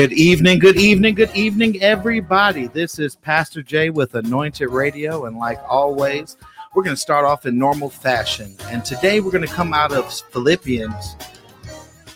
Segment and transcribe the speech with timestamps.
[0.00, 2.68] Good evening, good evening, good evening, everybody.
[2.68, 6.38] This is Pastor Jay with Anointed Radio, and like always,
[6.74, 8.56] we're going to start off in normal fashion.
[8.70, 11.16] And today we're going to come out of Philippians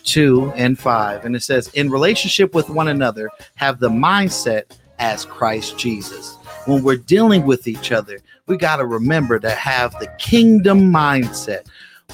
[0.03, 1.25] 2 and 5.
[1.25, 4.63] And it says, In relationship with one another, have the mindset
[4.97, 6.37] as Christ Jesus.
[6.65, 11.67] When we're dealing with each other, we got to remember to have the kingdom mindset.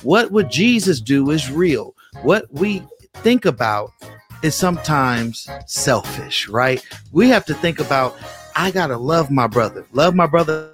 [0.04, 1.96] What would Jesus do is real.
[2.24, 2.84] What we
[3.14, 3.94] think about
[4.42, 6.86] is sometimes selfish, right?
[7.12, 8.18] We have to think about
[8.56, 10.74] I gotta love my brother, love my brother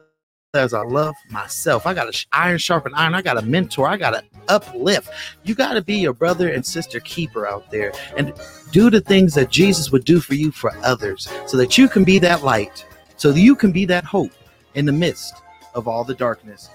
[0.54, 1.86] as I love myself.
[1.86, 3.14] I gotta iron sharpen iron.
[3.14, 3.88] I gotta mentor.
[3.88, 5.10] I gotta uplift.
[5.44, 8.34] You gotta be your brother and sister keeper out there and
[8.72, 12.04] do the things that Jesus would do for you for others, so that you can
[12.04, 12.86] be that light,
[13.18, 14.32] so that you can be that hope
[14.76, 15.36] in the midst
[15.76, 16.70] of all the darkness.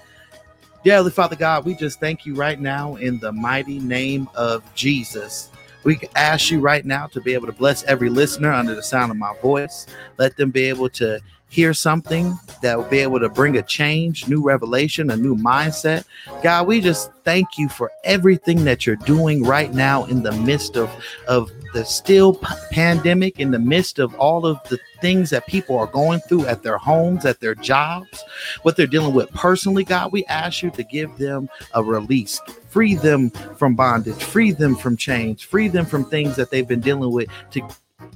[0.83, 5.49] Dearly Father God, we just thank you right now in the mighty name of Jesus
[5.83, 9.11] we ask you right now to be able to bless every listener under the sound
[9.11, 9.87] of my voice.
[10.17, 11.19] Let them be able to
[11.53, 16.03] hear something that will be able to bring a change, new revelation, a new mindset.
[16.41, 20.77] God, we just thank you for everything that you're doing right now in the midst
[20.77, 20.89] of,
[21.27, 25.77] of the still p- pandemic, in the midst of all of the things that people
[25.77, 28.23] are going through at their homes, at their jobs,
[28.63, 29.83] what they're dealing with personally.
[29.83, 34.75] God, we ask you to give them a release, free them from bondage, free them
[34.75, 37.61] from chains, free them from things that they've been dealing with to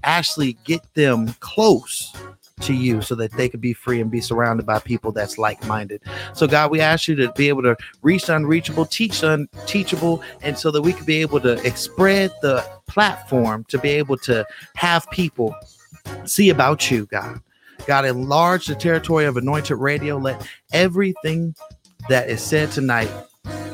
[0.04, 2.14] actually get them close
[2.62, 6.02] to you so that they could be free and be surrounded by people that's like-minded.
[6.34, 10.72] So God, we ask you to be able to reach unreachable, teach unteachable, and so
[10.72, 15.56] that we could be able to spread the platform to be able to have people
[16.26, 17.42] see about you, God.
[17.86, 20.18] God, enlarge the territory of anointed radio.
[20.18, 21.56] Let everything
[22.10, 23.10] that is said tonight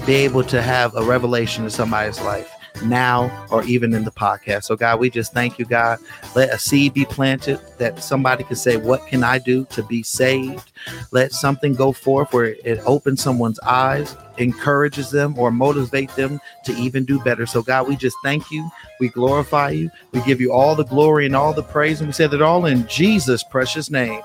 [0.05, 2.51] be able to have a revelation in somebody's life
[2.83, 4.63] now or even in the podcast.
[4.63, 5.99] So, God, we just thank you, God.
[6.35, 10.03] Let a seed be planted that somebody can say, What can I do to be
[10.03, 10.71] saved?
[11.11, 16.73] Let something go forth where it opens someone's eyes, encourages them, or motivates them to
[16.73, 17.45] even do better.
[17.45, 18.69] So, God, we just thank you.
[18.99, 19.91] We glorify you.
[20.11, 21.99] We give you all the glory and all the praise.
[22.01, 24.21] And we say that all in Jesus' precious name.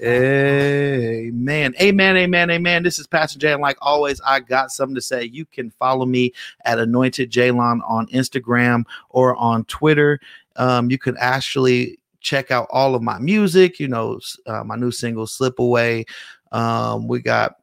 [0.00, 1.74] Amen.
[1.80, 2.16] Amen.
[2.16, 2.50] Amen.
[2.50, 2.82] Amen.
[2.82, 3.52] This is Pastor Jay.
[3.52, 5.24] And like always, I got something to say.
[5.24, 6.32] You can follow me
[6.64, 10.20] at Anointed Jaylon on Instagram or on Twitter.
[10.56, 14.90] Um, you can actually check out all of my music, you know, uh, my new
[14.90, 16.04] single, Slip Away.
[16.52, 17.56] Um, we got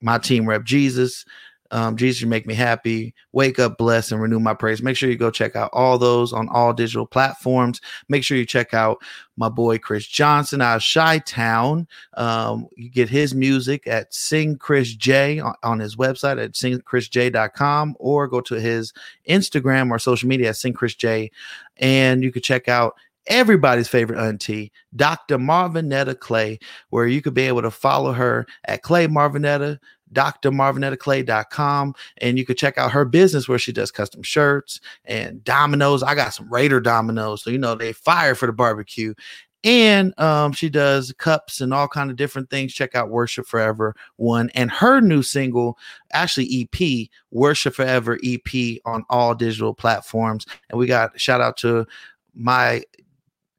[0.00, 1.24] my team rep Jesus.
[1.72, 3.14] Um, Jesus, you make me happy.
[3.32, 4.82] Wake up, bless, and renew my praise.
[4.82, 7.80] Make sure you go check out all those on all digital platforms.
[8.08, 9.02] Make sure you check out
[9.38, 11.88] my boy Chris Johnson out of Chi Town.
[12.14, 17.96] Um, you get his music at Sing Chris J on, on his website at singchrisj.com
[17.98, 18.92] or go to his
[19.26, 21.30] Instagram or social media at Sing Chris J.
[21.78, 22.96] And you can check out
[23.26, 25.38] everybody's favorite auntie, Dr.
[25.38, 26.58] Marvinetta Clay,
[26.90, 29.78] where you could be able to follow her at Clay Marvinetta
[30.12, 36.02] drmarvinetaclay.com and you can check out her business where she does custom shirts and dominoes.
[36.02, 39.14] I got some raider dominoes so you know they fire for the barbecue.
[39.64, 42.74] And um, she does cups and all kind of different things.
[42.74, 45.78] Check out worship forever one and her new single
[46.12, 50.46] actually ep worship forever ep on all digital platforms.
[50.68, 51.86] And we got shout out to
[52.34, 52.82] my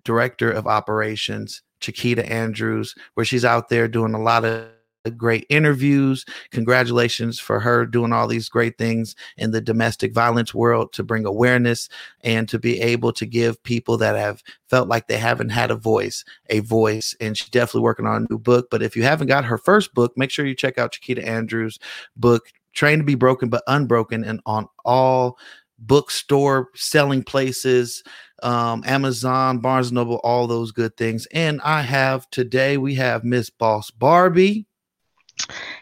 [0.03, 4.67] director of operations chiquita andrews where she's out there doing a lot of
[5.11, 6.25] great interviews.
[6.51, 11.25] Congratulations for her doing all these great things in the domestic violence world to bring
[11.25, 11.89] awareness
[12.21, 15.75] and to be able to give people that have felt like they haven't had a
[15.75, 17.15] voice a voice.
[17.19, 18.67] And she's definitely working on a new book.
[18.69, 21.79] But if you haven't got her first book, make sure you check out Chiquita Andrews'
[22.15, 25.37] book, Train to Be Broken but Unbroken, and on all
[25.79, 28.03] bookstore selling places
[28.41, 31.25] um, Amazon, Barnes Noble, all those good things.
[31.31, 34.67] And I have today, we have Miss Boss Barbie.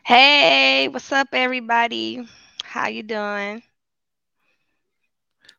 [0.04, 2.28] Hey, what's up, everybody?
[2.64, 3.64] How you doing?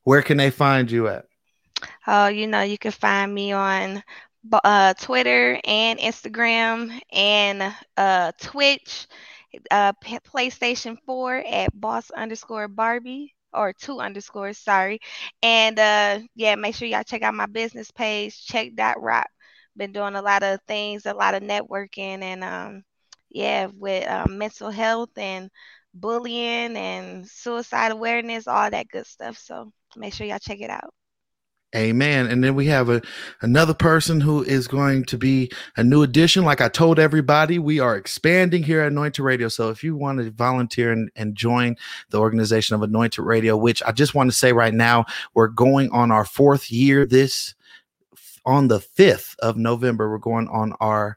[0.05, 1.27] Where can they find you at?
[2.07, 4.03] Oh, you know, you can find me on
[4.53, 9.07] uh, Twitter and Instagram and uh, Twitch,
[9.71, 15.01] uh, PlayStation 4 at boss underscore Barbie or two underscores, sorry.
[15.43, 19.29] And uh, yeah, make sure y'all check out my business page, check that rock.
[19.77, 22.85] Been doing a lot of things, a lot of networking, and um,
[23.35, 25.51] yeah, with um, mental health and
[25.95, 29.37] bullying and suicide awareness, all that good stuff.
[29.39, 30.93] So make sure y'all check it out.
[31.75, 32.27] Amen.
[32.27, 33.01] And then we have a
[33.41, 36.45] another person who is going to be a new addition.
[36.45, 39.49] Like I told everybody, we are expanding here at Anointed Radio.
[39.49, 41.77] So if you want to volunteer and, and join
[42.11, 45.91] the organization of Anointed Radio, which I just want to say right now, we're going
[45.93, 47.55] on our fourth year this
[48.45, 51.17] on the 5th of November, we're going on our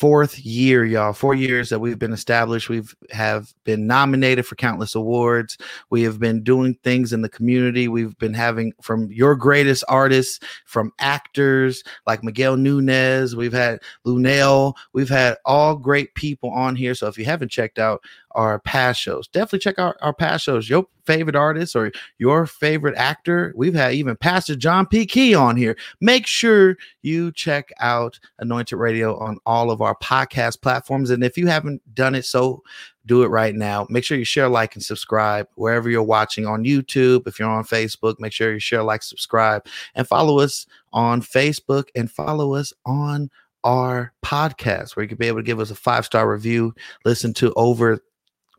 [0.00, 1.12] fourth year, y'all.
[1.12, 2.70] Four years that we've been established.
[2.70, 5.58] We've have been nominated for countless awards.
[5.90, 7.86] We have been doing things in the community.
[7.86, 13.36] We've been having from your greatest artists, from actors like Miguel Nunez.
[13.36, 14.72] We've had Luenell.
[14.94, 16.94] We've had all great people on here.
[16.94, 18.02] So if you haven't checked out
[18.32, 19.28] our past shows.
[19.28, 20.68] Definitely check out our past shows.
[20.68, 23.52] Your favorite artist or your favorite actor.
[23.56, 25.06] We've had even Pastor John P.
[25.06, 25.76] Kee on here.
[26.00, 31.10] Make sure you check out Anointed Radio on all of our podcast platforms.
[31.10, 32.62] And if you haven't done it, so
[33.06, 33.86] do it right now.
[33.90, 37.26] Make sure you share, like, and subscribe wherever you're watching on YouTube.
[37.26, 41.88] If you're on Facebook, make sure you share, like, subscribe, and follow us on Facebook
[41.94, 43.30] and follow us on
[43.64, 46.74] our podcast where you can be able to give us a five star review,
[47.04, 47.98] listen to over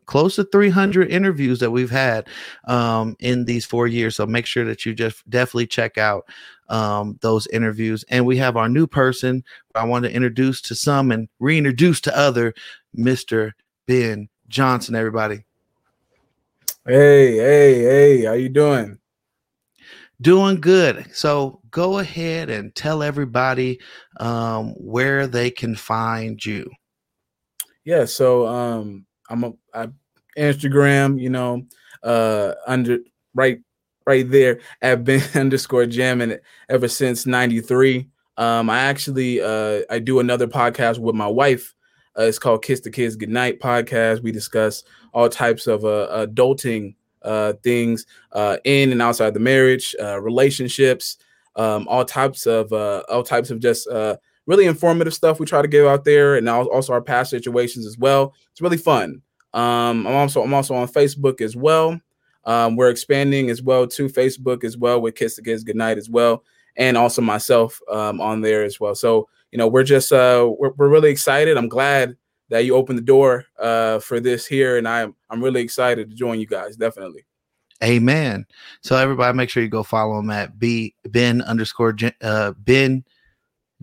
[0.06, 2.28] close to 300 interviews that we've had
[2.66, 4.16] um, in these four years.
[4.16, 6.26] So make sure that you just definitely check out
[6.68, 8.04] um, those interviews.
[8.08, 9.44] And we have our new person
[9.74, 12.54] I want to introduce to some and reintroduce to other,
[12.96, 13.52] Mr.
[13.86, 14.94] Ben Johnson.
[14.94, 15.44] Everybody.
[16.86, 18.24] Hey, hey, hey!
[18.24, 18.98] How you doing?
[20.20, 21.06] Doing good.
[21.14, 23.80] So go ahead and tell everybody
[24.20, 26.70] um, where they can find you.
[27.84, 28.04] Yeah.
[28.04, 29.88] So um, I'm a I,
[30.36, 31.64] Instagram, you know,
[32.02, 32.98] uh, under
[33.34, 33.60] right
[34.06, 36.36] right there at Ben underscore jamming
[36.68, 38.08] ever since '93.
[38.36, 41.74] Um, I actually uh, I do another podcast with my wife.
[42.16, 44.22] Uh, it's called Kiss the Kids Goodnight podcast.
[44.22, 44.84] We discuss
[45.14, 51.16] all types of uh, adulting uh, things uh, in and outside the marriage, uh, relationships,
[51.56, 55.62] um, all types of uh, all types of just uh, really informative stuff we try
[55.62, 58.34] to give out there, and also our past situations as well.
[58.50, 59.22] It's really fun.
[59.54, 62.00] Um, I'm also I'm also on Facebook as well.
[62.44, 66.10] Um, we're expanding as well to Facebook as well with Kiss the Kids Goodnight as
[66.10, 66.44] well,
[66.76, 68.94] and also myself um, on there as well.
[68.94, 71.56] So you know we're just uh, we're, we're really excited.
[71.56, 72.16] I'm glad
[72.48, 76.16] that you opened the door uh, for this here, and I'm I'm really excited to
[76.16, 76.76] join you guys.
[76.76, 77.24] Definitely.
[77.82, 78.46] Amen.
[78.80, 83.04] So everybody, make sure you go follow him at b ben underscore uh, ben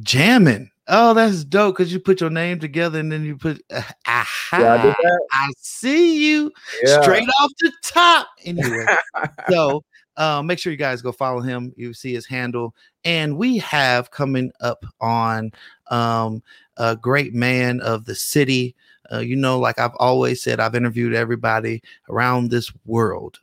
[0.01, 0.71] jammin.
[0.91, 4.57] Oh, that's dope because you put your name together and then you put uh, aha.
[4.59, 6.51] Yeah, I, I, see you
[6.83, 7.01] yeah.
[7.01, 8.27] straight off the top.
[8.43, 8.85] Anyway,
[9.49, 9.83] so
[10.17, 11.73] uh, make sure you guys go follow him.
[11.77, 15.51] You see his handle, and we have coming up on
[15.91, 16.41] um,
[16.77, 18.75] a great man of the city.
[19.11, 23.39] Uh, you know, like I've always said, I've interviewed everybody around this world,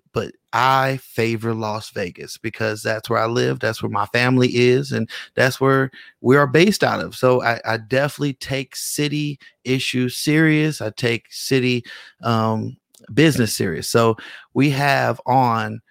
[0.58, 5.06] I favor Las Vegas because that's where I live, that's where my family is, and
[5.34, 5.90] that's where
[6.22, 7.14] we are based out of.
[7.14, 10.80] So I, I definitely take city issues serious.
[10.80, 11.84] I take city
[12.22, 12.78] um,
[13.12, 13.86] business serious.
[13.86, 14.16] So
[14.54, 15.82] we have on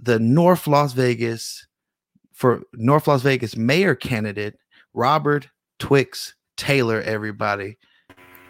[0.00, 1.68] the North Las Vegas
[2.32, 4.56] for North Las Vegas mayor candidate
[4.92, 5.46] Robert
[5.78, 7.00] Twix Taylor.
[7.02, 7.78] Everybody,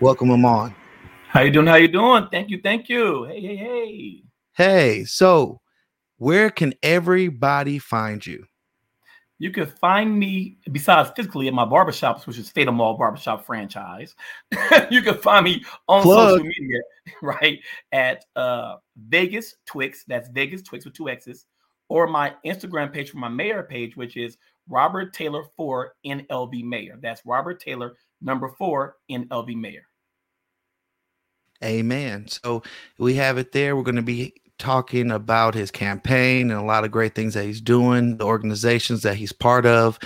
[0.01, 0.75] welcome him on.
[1.29, 1.67] How you doing?
[1.67, 2.29] How you doing?
[2.31, 3.25] Thank you, thank you.
[3.25, 4.23] Hey, hey, hey.
[4.55, 5.61] Hey, so
[6.19, 8.45] where can everybody find you?
[9.39, 14.15] You can find me besides physically at my barbershops, which is State Mall Barbershop franchise.
[14.91, 16.31] you can find me on Plug.
[16.33, 16.81] social media,
[17.23, 17.59] right?
[17.91, 20.05] At uh, Vegas Twix.
[20.05, 21.47] That's Vegas Twix with two X's,
[21.89, 24.37] or my Instagram page for my mayor page, which is
[24.69, 26.99] Robert Taylor four NLV Mayor.
[27.01, 29.87] That's Robert Taylor number four NLV Mayor.
[31.65, 32.27] Amen.
[32.29, 32.63] So
[32.99, 33.77] we have it there.
[33.77, 37.45] We're going to be talking about his campaign and a lot of great things that
[37.45, 39.99] he's doing, the organizations that he's part of,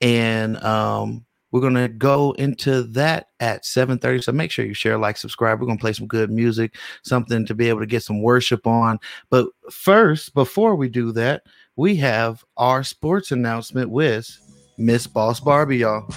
[0.00, 4.24] and um, we're gonna go into that at 7:30.
[4.24, 5.60] So make sure you share, like, subscribe.
[5.60, 8.98] We're gonna play some good music, something to be able to get some worship on.
[9.30, 11.42] But first, before we do that,
[11.76, 14.38] we have our sports announcement with
[14.78, 16.08] Miss Boss Barbie, y'all.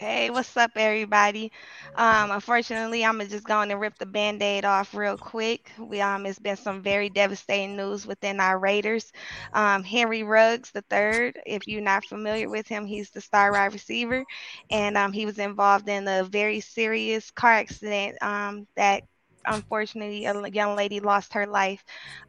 [0.00, 1.52] Hey, what's up, everybody?
[1.94, 5.70] Um, unfortunately, I'm just going to rip the band-aid off real quick.
[5.78, 9.12] We um, it's been some very devastating news within our Raiders.
[9.52, 13.74] Um, Henry Ruggs the third, if you're not familiar with him, he's the star wide
[13.74, 14.24] receiver,
[14.70, 19.04] and um, he was involved in a very serious car accident um, that
[19.46, 21.84] unfortunately a young lady lost her life.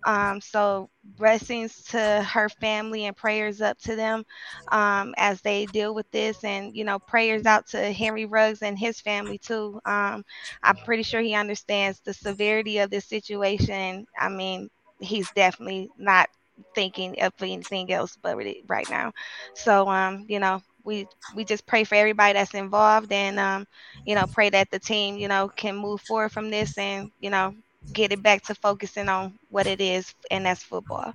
[0.05, 4.23] Um, so blessings to her family and prayers up to them
[4.71, 8.77] um, as they deal with this and you know prayers out to henry ruggs and
[8.77, 9.79] his family too.
[9.85, 10.23] Um,
[10.63, 14.05] i'm pretty sure he understands the severity of this situation.
[14.19, 16.29] I mean he's definitely not
[16.75, 18.37] thinking of anything else but
[18.67, 19.11] right now.
[19.55, 23.67] So um you know we we just pray for everybody that's involved and um,
[24.05, 27.29] you know pray that the team you know can move forward from this and you
[27.29, 27.53] know
[27.93, 31.13] get it back to focusing on what it is and that's football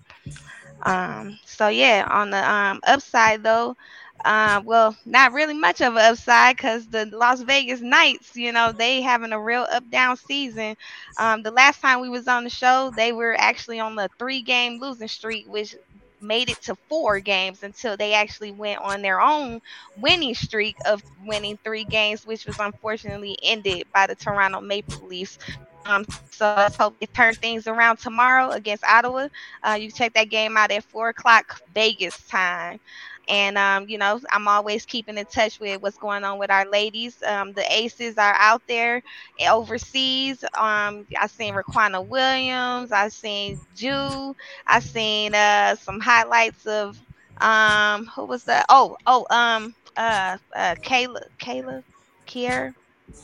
[0.83, 3.77] um, so yeah on the um, upside though
[4.25, 8.73] uh, well, not really much of an upside because the Las Vegas Knights, you know,
[8.73, 10.75] they having a real up down season.
[11.17, 14.43] Um, the last time we was on the show, they were actually on the three
[14.43, 15.75] game losing streak, which
[16.21, 19.61] made it to four games until they actually went on their own
[19.99, 25.39] winning streak of winning three games, which was unfortunately ended by the Toronto Maple Leafs.
[25.85, 29.29] Um, so let's hope it turn things around tomorrow against Ottawa.
[29.63, 32.81] Uh, you check that game out at four o'clock Vegas time.
[33.29, 36.67] And um, you know, I'm always keeping in touch with what's going on with our
[36.67, 37.23] ladies.
[37.23, 39.03] Um, the aces are out there
[39.49, 40.43] overseas.
[40.57, 42.93] Um, I seen Riquna Williams.
[42.93, 44.35] I seen Jew.
[44.67, 46.97] I seen uh some highlights of
[47.41, 48.67] um who was that?
[48.69, 51.83] Oh, oh, um, uh, uh, Kayla, Kayla,
[52.27, 52.73] Kier.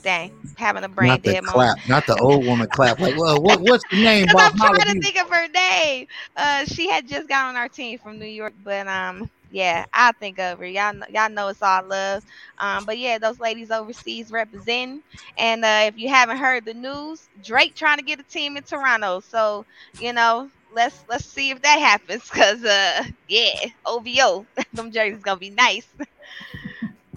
[0.02, 2.98] Dang, having a brain not dead clap, not the old woman clap.
[2.98, 4.26] Like, well, what, what's the name?
[4.32, 6.06] Because I'm trying to think of her name.
[6.36, 10.12] Uh, she had just got on our team from New York, but um, yeah, I
[10.12, 10.64] think over.
[10.66, 12.22] Y'all, know, y'all know it's all love.
[12.58, 15.02] Um, but yeah, those ladies overseas representing.
[15.36, 18.62] And uh, if you haven't heard the news, Drake trying to get a team in
[18.64, 19.20] Toronto.
[19.20, 19.66] So
[19.98, 22.24] you know, let's let's see if that happens.
[22.30, 23.52] Cause uh, yeah,
[23.86, 25.86] OVO, them jerseys gonna be nice.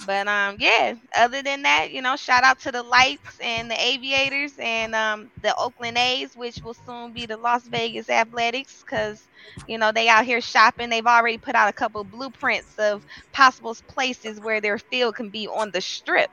[0.04, 0.96] But um, yeah.
[1.16, 5.32] Other than that, you know, shout out to the Lights and the Aviators and um
[5.42, 9.28] the Oakland A's, which will soon be the Las Vegas Athletics, because
[9.68, 10.90] you know they out here shopping.
[10.90, 15.48] They've already put out a couple blueprints of possible places where their field can be
[15.48, 16.32] on the Strip.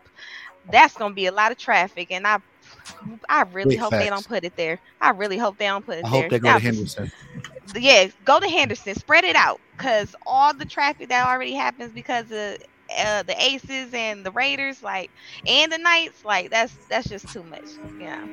[0.64, 2.38] That's gonna be a lot of traffic, and I,
[3.28, 4.80] I really Big hope they don't put it there.
[5.00, 6.30] I really hope they don't put it I there.
[6.30, 7.12] hope they go to Henderson.
[7.76, 12.30] yeah, go to Henderson, spread it out, cause all the traffic that already happens because
[12.30, 12.58] of
[12.98, 15.10] uh, the Aces and the Raiders, like,
[15.46, 17.64] and the Knights, like that's that's just too much,
[17.98, 18.26] yeah.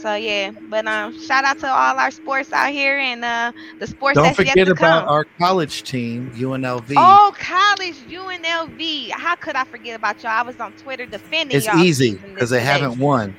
[0.00, 3.86] So yeah, but um, shout out to all our sports out here and uh the
[3.86, 5.08] sports Don't forget about come.
[5.08, 6.94] our college team, UNLV.
[6.96, 9.10] Oh, college UNLV.
[9.10, 10.32] How could I forget about y'all?
[10.32, 13.36] I was on Twitter defending it's easy because they haven't won.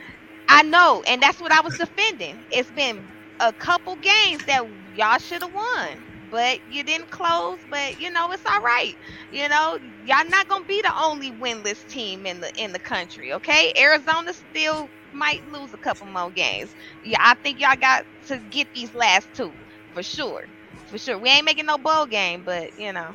[0.50, 2.40] I know, and that's what I was defending.
[2.52, 3.06] It's been
[3.40, 4.66] a couple games that
[4.96, 7.60] y'all should have won, but you didn't close.
[7.70, 8.96] But you know, it's all right.
[9.32, 13.34] You know, y'all not gonna be the only winless team in the in the country.
[13.34, 16.74] Okay, Arizona still might lose a couple more games.
[17.04, 19.52] Yeah, I think y'all got to get these last two
[19.94, 20.46] for sure.
[20.88, 23.14] For sure, we ain't making no bowl game, but you know.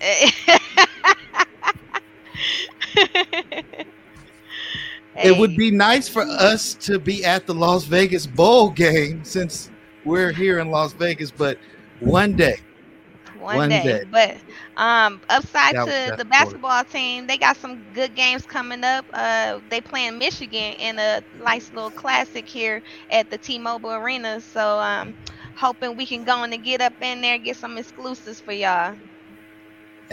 [5.24, 9.68] It would be nice for us to be at the Las Vegas Bowl game since
[10.04, 11.58] we're here in Las Vegas, but
[12.00, 12.56] one day.
[13.38, 13.82] one, One day.
[13.84, 14.04] day.
[14.10, 14.36] But
[14.76, 19.04] um, upside That- to the basketball team, they got some good games coming up.
[19.12, 24.40] Uh, they playing Michigan in a nice little classic here at the T-Mobile Arena.
[24.40, 25.14] So um,
[25.56, 28.94] hoping we can go and get up in there, get some exclusives for y'all.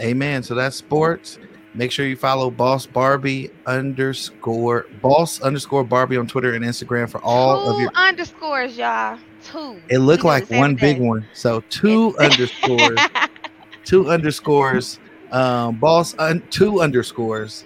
[0.00, 0.42] Amen.
[0.42, 1.38] So that's sports.
[1.74, 7.20] Make sure you follow Boss Barbie underscore Boss underscore Barbie on Twitter and Instagram for
[7.22, 7.90] all Two of your.
[7.94, 9.18] underscores, y'all.
[9.46, 9.80] Two.
[9.88, 11.26] It looked like one big one.
[11.32, 12.98] So two underscores,
[13.84, 14.98] two underscores,
[15.30, 17.64] um, Boss un, two underscores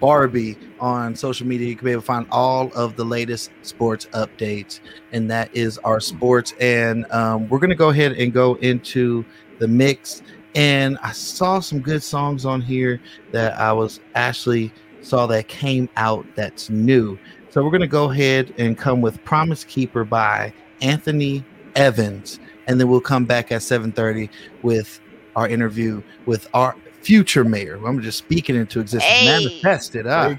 [0.00, 1.68] Barbie on social media.
[1.68, 4.80] You can be able to find all of the latest sports updates,
[5.12, 6.54] and that is our sports.
[6.60, 9.24] And um, we're gonna go ahead and go into
[9.58, 10.22] the mix.
[10.54, 13.00] And I saw some good songs on here
[13.32, 17.18] that I was actually saw that came out that's new.
[17.50, 21.44] So we're gonna go ahead and come with "Promise Keeper" by Anthony
[21.74, 24.28] Evans, and then we'll come back at 7:30
[24.62, 25.00] with
[25.36, 27.78] our interview with our future mayor.
[27.86, 29.24] I'm just speaking into existence, Hey.
[29.24, 30.36] manifested There uh,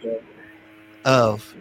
[1.05, 1.53] of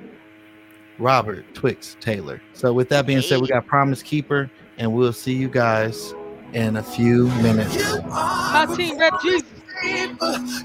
[0.98, 2.40] Robert Twix Taylor.
[2.54, 6.12] So with that being said, we got Promise Keeper, and we'll see you guys
[6.52, 7.76] in a few minutes.
[8.06, 9.44] My team rep Jesus.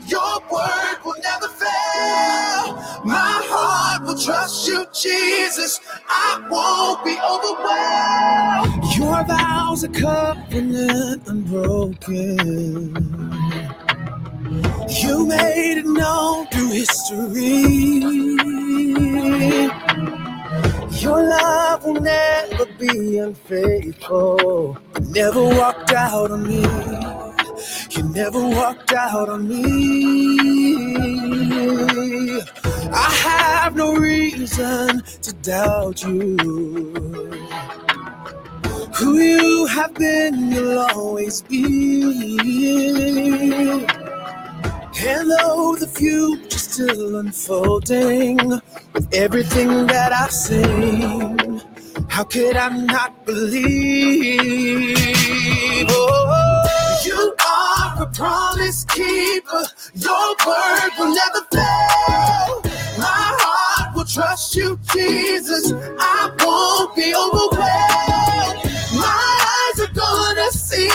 [0.07, 2.75] Your word will never fail.
[3.05, 5.79] My heart will trust you, Jesus.
[6.09, 8.95] I won't be overwhelmed.
[8.97, 12.95] Your vows are covenant unbroken.
[14.89, 17.59] You made it known through history.
[21.01, 24.77] Your love will never be unfaithful.
[25.09, 26.63] Never walked out on me.
[27.91, 29.63] You never walked out on me.
[32.91, 36.37] I have no reason to doubt you.
[38.95, 42.03] Who you have been, you'll always be.
[45.05, 48.37] And though the future's still unfolding,
[48.93, 51.61] with everything that I've seen,
[52.07, 54.97] how could I not believe?
[55.89, 56.32] Oh,
[58.03, 59.63] a promise keeper.
[59.95, 62.61] Your word will never fail.
[62.99, 65.71] My heart will trust you, Jesus.
[65.71, 68.59] I won't be overwhelmed.
[68.99, 70.89] My eyes are gonna see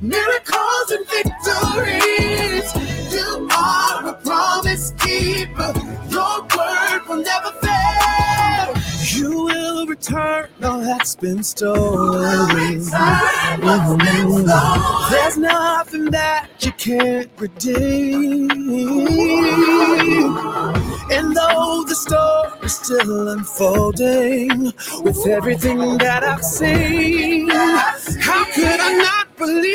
[0.00, 2.68] miracles and victories.
[3.12, 5.72] You are a promise keeper.
[6.10, 8.83] Your word will never fail.
[9.06, 12.48] You will return all that's been stolen.
[15.10, 18.50] There's nothing that you can't redeem.
[21.10, 29.36] And though the story's still unfolding with everything that I've seen, how could I not
[29.36, 29.74] believe?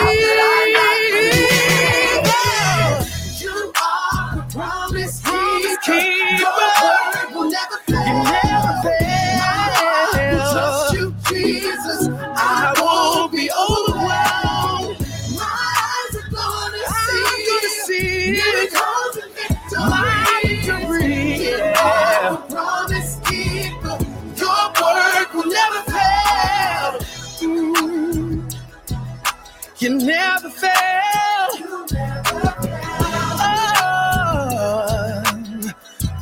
[29.80, 30.72] You never fail.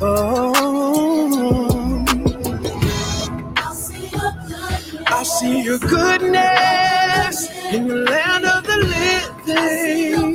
[0.00, 2.04] oh.
[5.08, 8.78] I see your goodness in the land of the
[9.46, 10.27] living,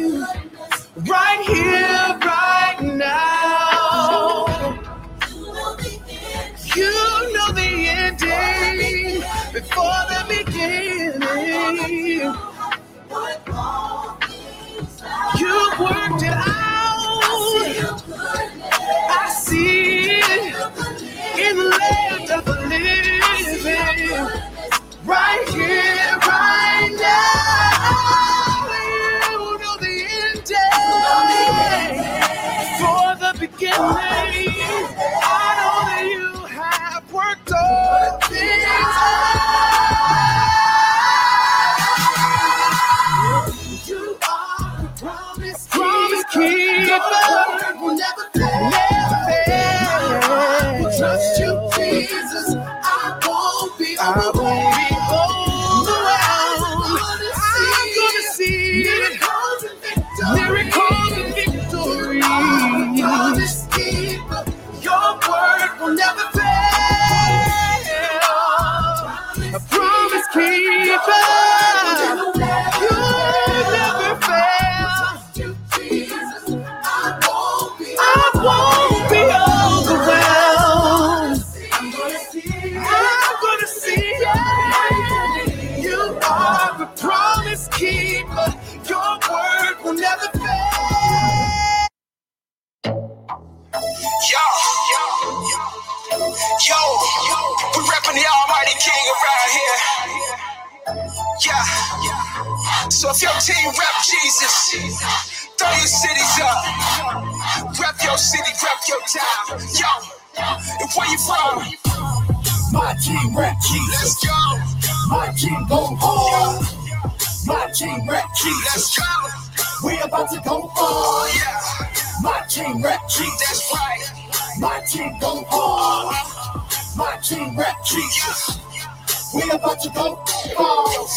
[129.82, 130.24] To go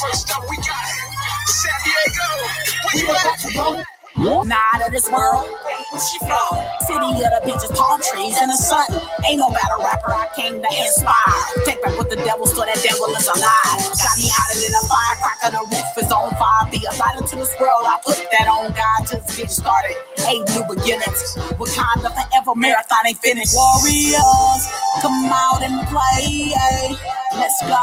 [0.00, 0.86] first up we got
[1.46, 2.28] San Diego.
[2.84, 3.10] Where you
[4.40, 4.46] at?
[4.46, 5.46] Not of this world.
[5.94, 6.54] She from?
[6.86, 8.86] City of the beaches, palm trees, and the sun.
[9.26, 11.38] Ain't no battle rapper I came to inspire.
[11.66, 13.80] Take back what the devil stole, that devil is alive.
[13.94, 16.66] Got me out of the firecracker, the roof is on fire.
[16.70, 17.86] Be a light into this world.
[17.86, 19.96] I put that on God just get started.
[20.28, 21.38] Eight new beginnings.
[21.58, 23.54] Wakanda forever, marathon ain't finished.
[23.56, 24.62] Warriors,
[25.02, 26.52] come out and play.
[26.54, 26.94] eh.
[27.38, 27.82] Let's go.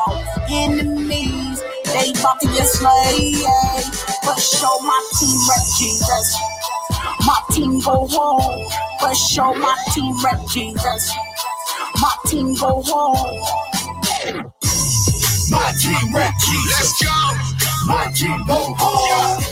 [0.51, 1.59] Enemies,
[1.91, 3.41] they about to get slayed.
[3.43, 3.81] eh.
[4.23, 6.52] But show my team rep Jesus.
[7.25, 8.69] My team go home.
[9.01, 11.13] But show my team rep Jesus.
[12.01, 13.41] My team go home.
[15.51, 17.01] My team rap Jesus.
[17.01, 19.43] Let's go, My team go hard.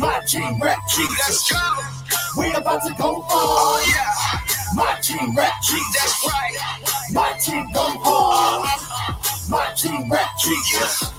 [0.00, 1.18] My team rap Jesus.
[1.20, 2.42] let's go.
[2.42, 5.94] We about to go Oh yeah, My team rap Jesus.
[5.94, 6.56] that's right.
[7.12, 8.80] My team go hard.
[9.50, 11.12] My team rap Jesus.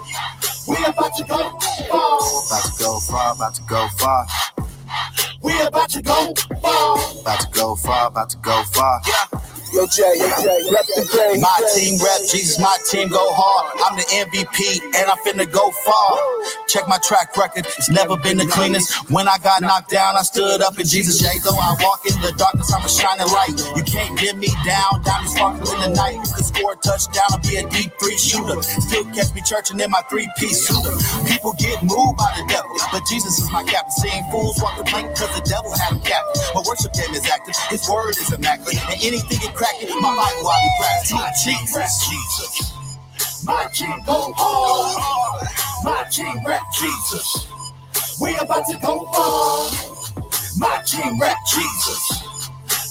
[0.67, 2.19] We about to go far.
[2.47, 4.25] About to go far, about to go far,
[5.41, 6.97] We about to go far.
[7.21, 9.01] about to go far, about to go far.
[9.07, 9.39] Yeah,
[9.73, 11.41] Yo, Jay, yo, Jay, rep the game.
[11.41, 13.77] My team rep, Jesus, my team go hard.
[13.85, 16.17] I'm the MVP, and I'm finna go far.
[16.67, 18.89] Check my track record, it's never been the cleanest.
[19.11, 22.17] When I got knocked down, I stood up in Jesus' Jay, Though I walk in
[22.21, 23.53] the darkness, I'm a shining light.
[23.77, 26.17] You can't dim me down, diamonds sparkle in the night.
[26.17, 28.61] You can score a touchdown and be a deep three shooter.
[28.63, 30.81] Still catch me churching in my three piece suit.
[31.29, 33.93] People get moved by the devil, but Jesus is my captain.
[34.01, 36.41] Seeing fools walk the plank because the devil had him captain.
[36.57, 40.47] My worship game is active, his word is immaculate, and anything it cracking, my Bible
[40.47, 41.17] I be practicing.
[41.17, 43.43] My Jesus, Jesus.
[43.45, 45.47] My king go hard.
[45.83, 47.47] My king rap Jesus.
[48.21, 49.69] We about to go far.
[50.57, 52.47] My king rap Jesus.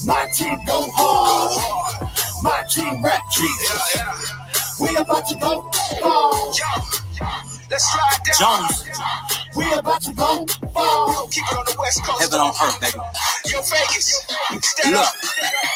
[0.07, 2.11] My team go hard.
[2.43, 4.81] My team rap Jesus.
[4.81, 5.71] We about to go
[6.03, 7.58] far.
[7.71, 8.37] Let's slide down.
[8.39, 8.85] Jones.
[9.57, 11.27] We about to go far.
[11.29, 12.23] Keep it on the west coast.
[12.23, 12.99] Heaven on earth, baby.
[13.51, 14.25] Yo, Vegas.
[14.63, 15.09] Stand Look.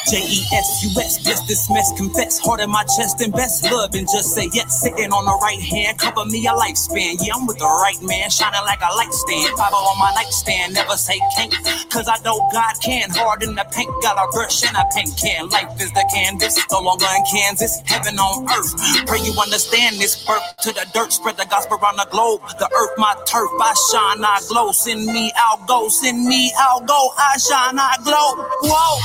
[0.09, 3.63] J E S U S, bless this mess, confess, heart in my chest, and best
[3.63, 4.81] love, and just say yes.
[4.81, 7.17] Sitting on the right hand, cover me a lifespan.
[7.21, 9.55] Yeah, I'm with the right man, shining like a light stand.
[9.57, 11.53] Bible on my nightstand, never say can't,
[11.89, 13.09] cause I know God can.
[13.11, 15.49] Hard in the paint, got a brush and a paint can.
[15.49, 18.75] Life is the canvas, no longer in Kansas, heaven on earth.
[19.07, 22.41] Pray you understand this birth to the dirt, spread the gospel around the globe.
[22.59, 24.71] The earth, my turf, I shine, I glow.
[24.71, 25.89] Send me, I'll go.
[25.89, 27.09] Send me, I'll go.
[27.17, 28.43] I shine, I glow.
[28.63, 28.99] Whoa.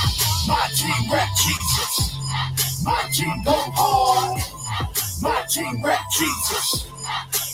[0.46, 2.84] My team rap Jesus.
[2.84, 4.40] My team go hard.
[5.20, 6.86] My team rap Jesus.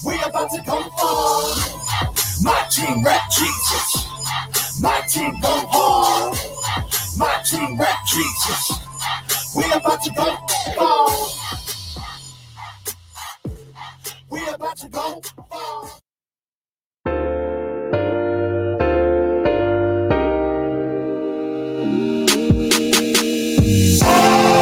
[0.04, 1.56] We about to go far.
[2.42, 4.80] My team rap Jesus.
[4.80, 6.36] My team go hard.
[7.16, 8.78] My team rap Jesus.
[9.56, 10.36] We about to go
[10.76, 11.43] far.
[14.34, 15.22] We about to go.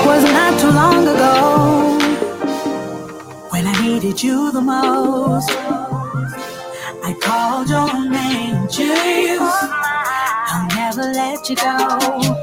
[0.07, 1.99] Was not too long ago
[3.51, 5.51] when I needed you the most.
[7.03, 9.55] I called your name, Jesus.
[10.53, 11.77] I'll never let you go.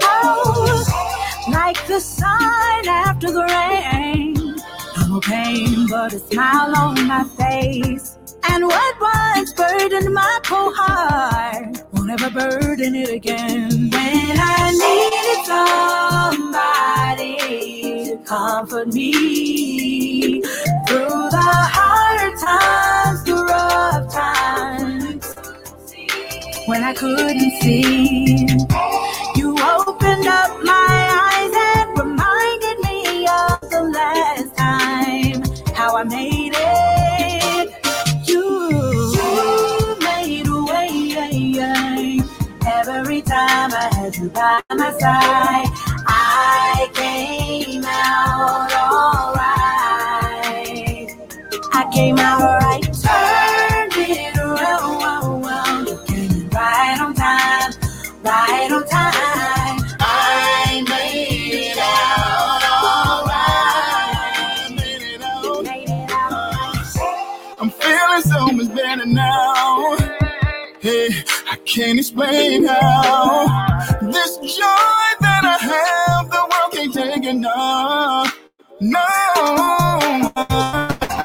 [0.04, 4.29] Oh, like the sun after the rain.
[5.10, 8.16] No pain, but a smile on my face.
[8.48, 13.90] And what once burdened my cold heart won't ever burden it again.
[13.90, 15.46] When I needed
[16.38, 17.38] somebody
[18.12, 20.44] to comfort me
[20.88, 25.26] through the hard times, the rough times,
[26.68, 28.46] when I couldn't see,
[29.36, 34.79] you opened up my eyes and reminded me of the last time
[36.00, 37.76] I made it.
[38.26, 38.42] You,
[39.12, 41.12] you made a way
[42.66, 45.68] every time I had you by my side.
[46.08, 50.00] I came out alright.
[51.74, 52.89] I came out right.
[71.70, 73.46] Can't explain how.
[74.02, 78.24] This joy that I have, the world can't take now.
[78.82, 79.00] No.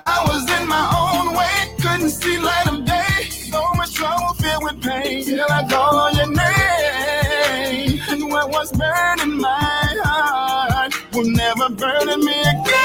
[0.07, 3.31] I was in my own way, couldn't see light of day.
[3.31, 5.25] So much trouble filled with pain.
[5.25, 8.01] Till I call your name.
[8.11, 12.84] And what was burning my heart will never burn me again.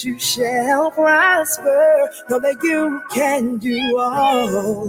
[0.00, 2.10] You shall prosper.
[2.28, 4.88] Know that you can do all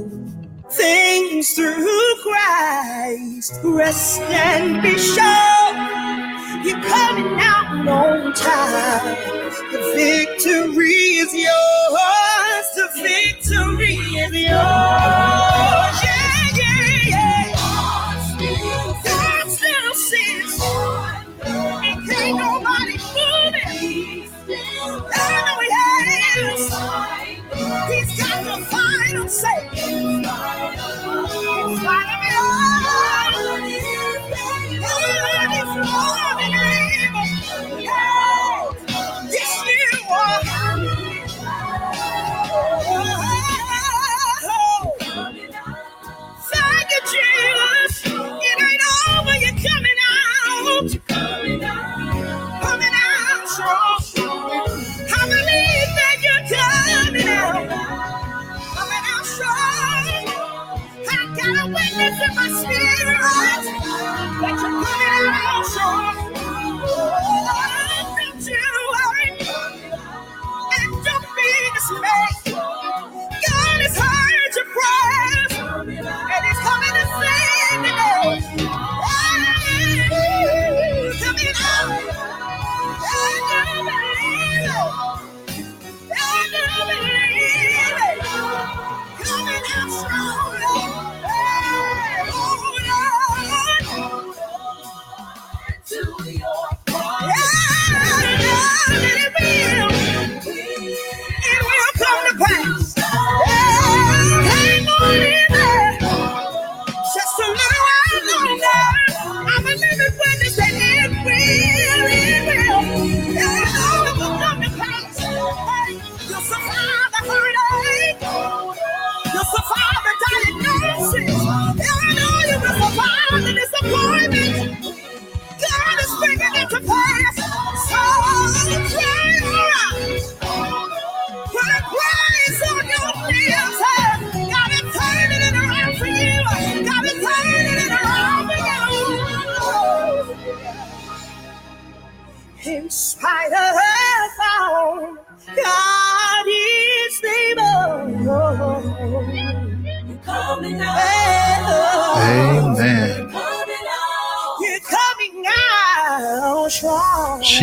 [0.70, 3.60] things through Christ.
[3.64, 5.74] Rest and be sure
[6.64, 9.18] you're coming out on time.
[9.72, 12.66] The victory is yours.
[12.76, 15.53] The victory is yours.
[29.44, 29.70] Say.
[29.74, 30.24] In
[31.78, 32.63] spite of it all.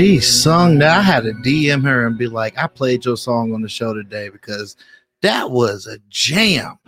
[0.00, 0.96] She sung that.
[0.96, 3.92] I had to DM her and be like, I played your song on the show
[3.92, 4.74] today because
[5.20, 6.78] that was a jam.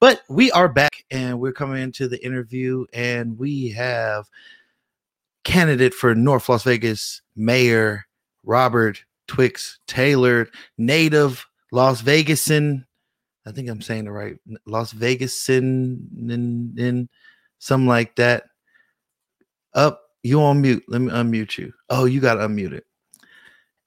[0.00, 4.24] But we are back and we're coming into the interview, and we have
[5.44, 8.06] candidate for North Las Vegas Mayor
[8.42, 12.86] Robert Twix Taylor, native Las Vegasan.
[13.44, 14.38] I think I'm saying it right.
[14.64, 16.08] Las Vegasan,
[16.78, 17.10] in
[17.58, 18.44] something like that.
[19.74, 20.84] Up, you on mute.
[20.88, 21.72] Let me unmute you.
[21.90, 22.84] Oh, you got to unmute it.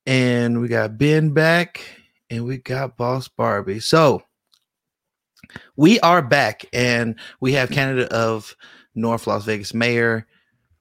[0.05, 1.81] And we got Ben back,
[2.29, 3.79] and we got Boss Barbie.
[3.79, 4.21] So
[5.75, 8.55] we are back, and we have candidate of
[8.93, 10.27] North Las Vegas Mayor,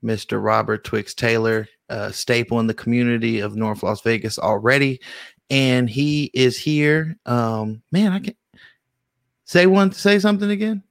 [0.04, 0.42] Mr.
[0.42, 5.00] Robert Twix Taylor, a staple in the community of North Las Vegas already,
[5.48, 7.16] and he is here.
[7.24, 8.34] Um, man, I can
[9.44, 10.82] say one, say something again.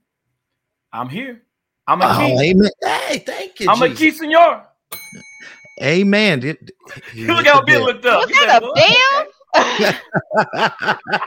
[0.92, 1.43] I'm here.
[1.86, 2.50] I'm a Oh, key.
[2.50, 2.70] amen.
[2.82, 3.68] Hey, thank you.
[3.70, 3.98] I'm a Jesus.
[3.98, 4.62] key senor.
[5.82, 6.40] Amen.
[6.40, 6.72] Did-
[7.14, 8.28] You look how Ben looked up.
[8.28, 8.78] Was He that a "What?"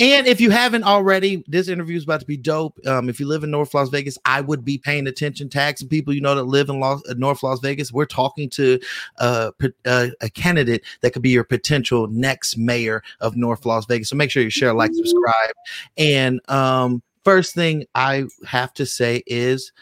[0.00, 2.78] and if you haven't already, this interview is about to be dope.
[2.86, 5.48] Um, if you live in North Las Vegas, I would be paying attention.
[5.48, 7.92] Tag some people you know that live in Las, uh, North Las Vegas.
[7.92, 8.78] We're talking to
[9.18, 13.86] uh, p- uh, a candidate that could be your potential next mayor of North Las
[13.86, 14.08] Vegas.
[14.08, 15.52] So make sure you share, like, subscribe.
[15.96, 19.72] And um, first thing I have to say is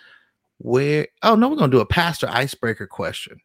[0.59, 1.09] where.
[1.22, 3.38] Oh no, we're gonna do a pastor icebreaker question.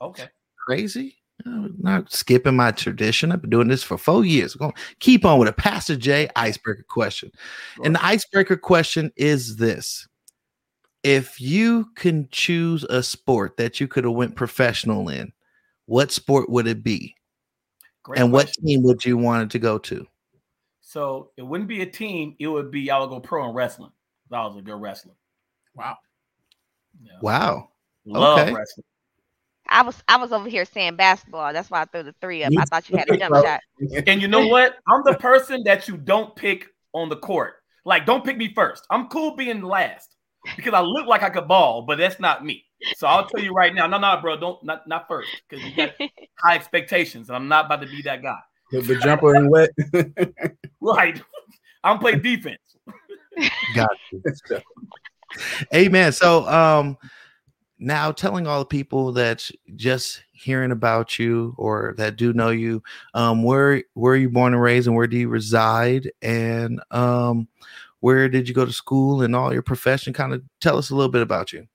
[0.00, 0.28] Okay.
[0.56, 1.16] crazy.
[1.46, 3.32] I'm not skipping my tradition.
[3.32, 4.54] I've been doing this for four years.
[4.54, 7.30] We're going to keep on with a Pastor J icebreaker question.
[7.82, 10.06] And the icebreaker question is this.
[11.02, 15.32] If you can choose a sport that you could have went professional in,
[15.86, 17.14] what sport would it be?
[18.02, 20.06] Great and what team would you want it to go to?
[20.90, 22.34] So it wouldn't be a team.
[22.40, 23.92] It would be I would go pro in wrestling.
[24.32, 25.14] I was a good wrestler.
[25.72, 25.96] Wow.
[27.00, 27.12] Yeah.
[27.22, 27.68] Wow.
[28.04, 28.52] Love Okay.
[28.52, 28.84] wrestling.
[29.68, 31.52] I was I was over here saying basketball.
[31.52, 32.52] That's why I threw the three up.
[32.58, 33.60] I thought you had a jump shot.
[34.08, 34.78] And you know what?
[34.88, 37.54] I'm the person that you don't pick on the court.
[37.84, 38.84] Like, don't pick me first.
[38.90, 40.16] I'm cool being last
[40.56, 42.64] because I look like I could ball, but that's not me.
[42.94, 45.76] So I'll tell you right now, no, no, bro, don't not not first because you
[45.76, 45.92] got
[46.42, 48.38] high expectations, and I'm not about to be that guy.
[48.72, 49.70] Hit the jumper and wet.
[50.80, 51.20] Right?
[51.84, 52.58] I'm playing defense.
[53.74, 54.22] Got you.
[55.74, 56.12] Amen.
[56.12, 56.98] So um
[57.78, 62.82] now telling all the people that just hearing about you or that do know you,
[63.14, 66.10] um, where where are you born and raised and where do you reside?
[66.22, 67.48] And um
[68.00, 70.12] where did you go to school and all your profession?
[70.12, 71.66] Kind of tell us a little bit about you.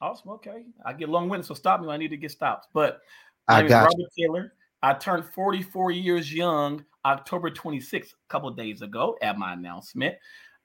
[0.00, 0.30] Awesome.
[0.32, 0.64] Okay.
[0.84, 2.68] I get long winded, so stop me when I need to get stopped.
[2.72, 3.00] But
[3.48, 4.52] I my name is got Robert Taylor.
[4.82, 10.14] I turned 44 years young October 26th, a couple days ago at my announcement.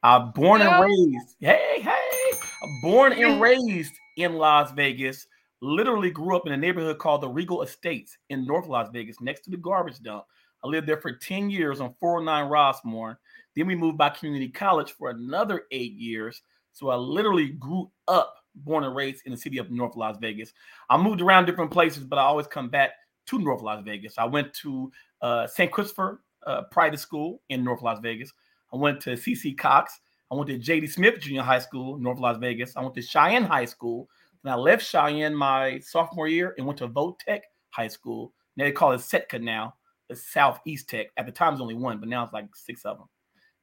[0.04, 0.82] Uh, born Yeah.
[0.82, 2.38] and raised, hey, hey,
[2.82, 5.28] born and raised in Las Vegas.
[5.62, 9.41] Literally grew up in a neighborhood called the Regal Estates in North Las Vegas, next
[9.41, 10.26] to the garbage dump.
[10.63, 13.17] I lived there for 10 years on 409 Rossmore.
[13.56, 16.41] Then we moved by community college for another eight years.
[16.73, 20.54] So I literally grew up, born and raised in the city of North Las Vegas.
[20.91, 22.91] I moved around different places, but I always come back
[23.28, 24.17] to North Las Vegas.
[24.19, 25.71] I went to uh, St.
[25.71, 28.33] Christopher uh, Private School in North Las Vegas.
[28.73, 29.99] I went to CC Cox.
[30.31, 32.75] I went to JD Smith Junior High School, North Las Vegas.
[32.75, 34.10] I went to Cheyenne High School.
[34.43, 38.33] And I left Cheyenne my sophomore year and went to Vo-Tech High School.
[38.55, 39.75] Now they call it SECTA now,
[40.10, 41.07] the Southeast Tech.
[41.17, 43.07] At the time, it was only one, but now it's like six of them.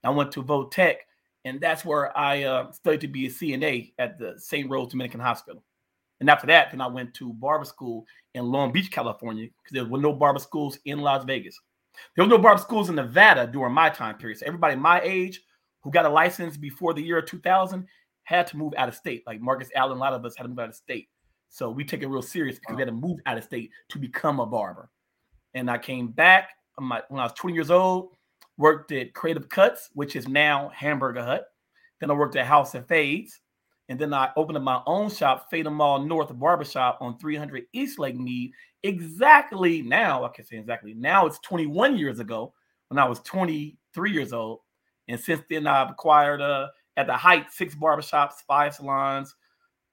[0.05, 0.99] I went to Vo-Tech,
[1.47, 4.69] and that's where I uh, studied to be a CNA at the St.
[4.69, 5.63] Rose Dominican Hospital.
[6.21, 9.85] And after that, then I went to barber school in Long Beach, California, because there
[9.85, 11.59] were no barber schools in Las Vegas.
[12.15, 14.39] There was no barber schools in Nevada during my time period.
[14.39, 15.43] So everybody my age
[15.83, 17.87] who got a license before the year 2000
[18.25, 19.23] had to move out of state.
[19.27, 21.09] Like Marcus Allen, a lot of us had to move out of state.
[21.51, 23.99] So we take it real serious because we had to move out of state to
[23.99, 24.91] become a barber.
[25.53, 28.11] And I came back when I was 20 years old,
[28.57, 31.47] worked at Creative Cuts, which is now Hamburger Hut.
[32.01, 33.41] Then I worked at House of Fades.
[33.89, 37.99] And then I opened up my own shop, Fade Mall North Barbershop on 300 East
[37.99, 38.53] Lake Mead.
[38.83, 42.55] Exactly now, I can say exactly now, it's 21 years ago
[42.89, 44.61] when I was 23 years old.
[45.09, 49.35] And since then, I've acquired uh, at the height six barbershops, five salons,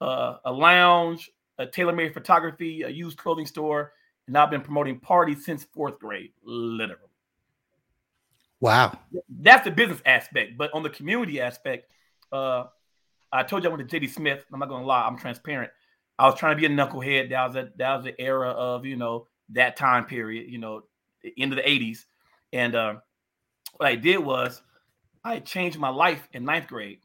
[0.00, 3.92] uh, a lounge, a tailor-made photography, a used clothing store,
[4.26, 7.08] and I've been promoting parties since fourth grade, literally.
[8.60, 8.98] Wow.
[9.28, 11.90] That's the business aspect, but on the community aspect,
[12.30, 12.66] uh,
[13.32, 14.44] I told you I went to JD Smith.
[14.52, 15.70] I'm not gonna lie, I'm transparent.
[16.18, 17.30] I was trying to be a knucklehead.
[17.30, 20.82] That was a, that was the era of you know that time period, you know,
[21.38, 22.04] end of the 80s.
[22.52, 22.94] And uh,
[23.76, 24.62] what I did was
[25.24, 27.00] I changed my life in ninth grade.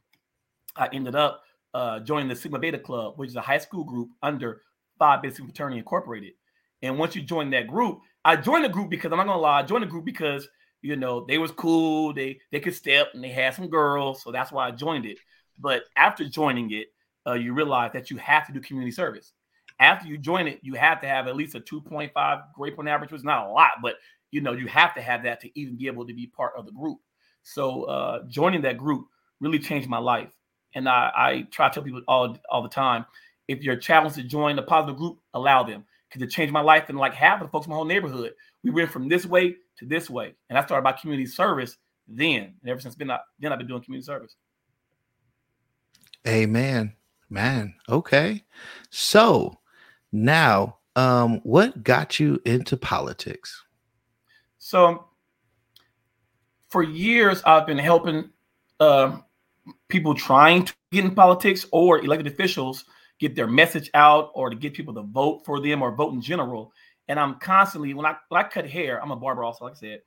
[0.75, 4.09] I ended up uh, joining the Sigma Beta Club, which is a high school group
[4.21, 4.61] under
[4.99, 6.33] Phi Beta Sigma Fraternity Incorporated.
[6.81, 9.59] And once you join that group, I joined the group because I'm not gonna lie,
[9.59, 10.47] I joined the group because
[10.81, 14.31] you know they was cool, they they could step and they had some girls, so
[14.31, 15.17] that's why I joined it.
[15.59, 16.87] But after joining it,
[17.27, 19.33] uh, you realize that you have to do community service.
[19.79, 23.11] After you join it, you have to have at least a 2.5 grade point average,
[23.11, 23.95] which is not a lot, but
[24.31, 26.65] you know you have to have that to even be able to be part of
[26.65, 26.97] the group.
[27.43, 29.07] So uh, joining that group
[29.39, 30.29] really changed my life,
[30.73, 33.05] and I, I try to tell people all all the time,
[33.47, 36.85] if you're challenged to join a positive group, allow them because it changed my life
[36.89, 38.33] and like half of the folks in my whole neighborhood.
[38.63, 41.77] We went from this way to this way, and I started by community service
[42.07, 44.35] then, and ever since then, I, then I've been doing community service.
[46.27, 46.93] Amen.
[47.29, 47.73] Man.
[47.89, 48.43] Okay.
[48.89, 49.59] So
[50.11, 53.63] now, um, what got you into politics?
[54.57, 55.07] So
[56.69, 58.29] for years, I've been helping
[58.79, 59.19] uh,
[59.87, 62.85] people trying to get in politics or elected officials
[63.19, 66.21] get their message out or to get people to vote for them or vote in
[66.21, 66.71] general.
[67.07, 69.77] And I'm constantly when I when I cut hair, I'm a barber also, like I
[69.77, 70.01] said.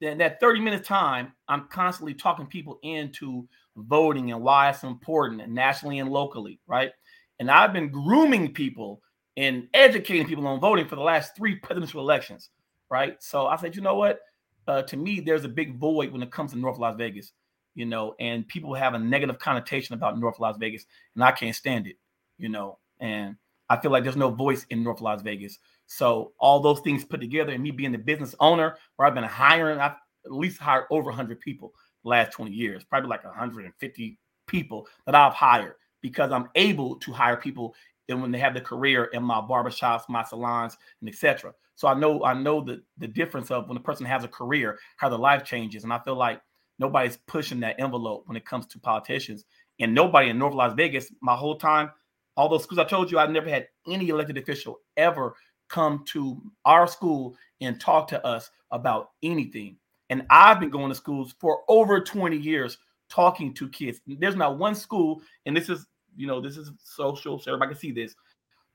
[0.00, 3.46] Then that 30 minute time, I'm constantly talking people into
[3.76, 6.92] voting and why it's important nationally and locally, right?
[7.38, 9.02] And I've been grooming people
[9.36, 12.50] and educating people on voting for the last three presidential elections,
[12.90, 13.16] right?
[13.22, 14.20] So I said, you know what?
[14.68, 17.32] Uh, to me, there's a big void when it comes to North Las Vegas,
[17.74, 21.56] you know, and people have a negative connotation about North Las Vegas, and I can't
[21.56, 21.96] stand it,
[22.38, 23.36] you know, and
[23.68, 25.58] I feel like there's no voice in North Las Vegas.
[25.86, 29.24] So all those things put together, and me being the business owner, where I've been
[29.24, 31.72] hiring, I've at least hired over 100 people
[32.04, 37.36] last 20 years, probably like 150 people that I've hired because I'm able to hire
[37.36, 37.74] people
[38.08, 41.54] and when they have the career in my barbershops, my salons, and etc.
[41.76, 44.78] So I know I know the the difference of when a person has a career,
[44.96, 46.40] how their life changes, and I feel like
[46.78, 49.44] nobody's pushing that envelope when it comes to politicians,
[49.80, 51.12] and nobody in North Las Vegas.
[51.22, 51.90] My whole time,
[52.36, 55.34] All those schools I told you, I've never had any elected official ever
[55.68, 59.76] come to our school and talk to us about anything.
[60.12, 62.76] And I've been going to schools for over 20 years
[63.08, 63.98] talking to kids.
[64.06, 67.80] There's not one school, and this is, you know, this is social, so everybody can
[67.80, 68.14] see this.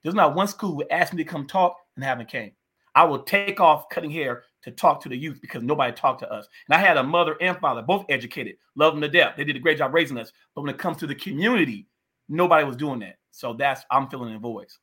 [0.02, 2.54] There's not one school who asked me to come talk and haven't came.
[2.96, 6.34] I will take off cutting hair to talk to the youth because nobody talked to
[6.34, 6.48] us.
[6.68, 9.36] And I had a mother and father, both educated, love them to death.
[9.38, 10.32] They did a great job raising us.
[10.56, 11.86] But when it comes to the community,
[12.30, 13.18] nobody was doing that.
[13.30, 14.80] So that's I'm filling in voids.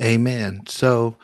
[0.00, 0.60] Amen.
[0.68, 1.16] So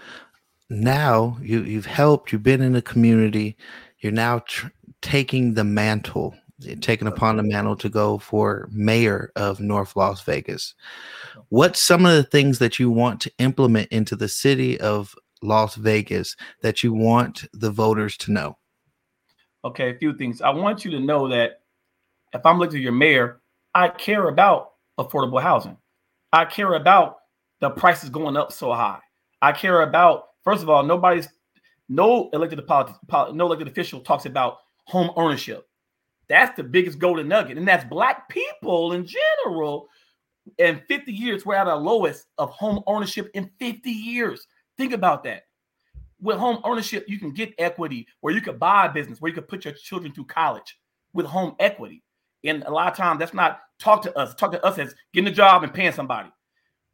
[0.71, 2.33] now you you've helped.
[2.33, 3.57] You've been in the community.
[4.01, 4.69] You're now tr-
[5.03, 6.35] taking the mantle,
[6.81, 10.75] taking upon the mantle to go for mayor of North Las Vegas.
[11.49, 15.75] What's some of the things that you want to implement into the city of Las
[15.75, 18.57] Vegas that you want the voters to know?
[19.65, 20.43] Okay, a few things.
[20.43, 21.61] I want you to know that
[22.35, 23.41] if I'm looking at your mayor,
[23.75, 25.77] I care about affordable housing.
[26.33, 27.19] I care about
[27.61, 29.01] the prices going up so high.
[29.41, 31.28] I care about, first of all, nobody's
[31.88, 35.66] no elected politics, no elected official talks about home ownership.
[36.28, 39.88] That's the biggest golden nugget, and that's black people in general.
[40.59, 44.47] In 50 years, we're at our lowest of home ownership in 50 years.
[44.76, 45.45] Think about that.
[46.20, 49.34] With home ownership, you can get equity where you could buy a business, where you
[49.34, 50.78] could put your children through college
[51.12, 52.03] with home equity.
[52.45, 54.34] And a lot of times that's not talk to us.
[54.34, 56.30] Talk to us as getting a job and paying somebody.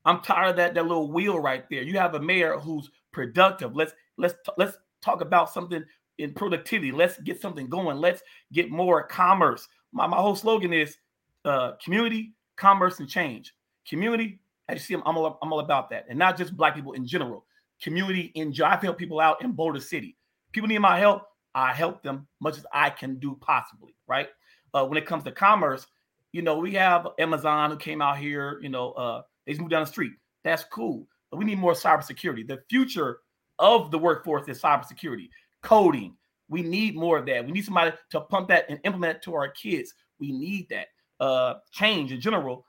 [0.05, 1.82] I'm tired of that, that little wheel right there.
[1.82, 3.74] You have a mayor who's productive.
[3.74, 5.84] Let's let's let's talk about something
[6.18, 6.92] in productivity.
[6.92, 7.96] Let's get something going.
[7.98, 9.66] Let's get more commerce.
[9.92, 10.96] My, my whole slogan is
[11.44, 13.54] uh, community, commerce, and change.
[13.88, 16.06] Community, as you see, I'm, I'm, all, I'm all about that.
[16.08, 17.44] And not just black people in general.
[17.82, 18.74] Community in general.
[18.74, 20.16] I've helped people out in Boulder City.
[20.52, 21.22] People need my help.
[21.54, 24.28] I help them much as I can do possibly, right?
[24.72, 25.86] Uh, when it comes to commerce,
[26.32, 29.72] you know, we have Amazon who came out here, you know, uh, they just moved
[29.72, 30.12] down the street.
[30.44, 31.08] That's cool.
[31.33, 32.47] We need more cybersecurity.
[32.47, 33.18] The future
[33.59, 35.28] of the workforce is cybersecurity
[35.62, 36.16] coding.
[36.49, 37.47] We need more of that.
[37.47, 39.95] We need somebody to pump that and implement to our kids.
[40.18, 40.89] We need that.
[41.20, 42.64] Uh, change in general.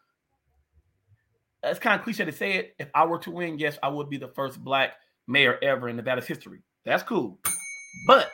[1.63, 2.75] It's kind of cliche to say it.
[2.79, 4.95] If I were to win, yes, I would be the first black
[5.27, 6.59] mayor ever in Nevada's history.
[6.83, 7.39] That's cool.
[8.07, 8.29] But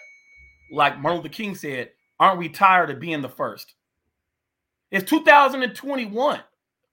[0.72, 3.76] like Martin Luther King said, aren't we tired of being the first?
[4.92, 6.40] It's 2021.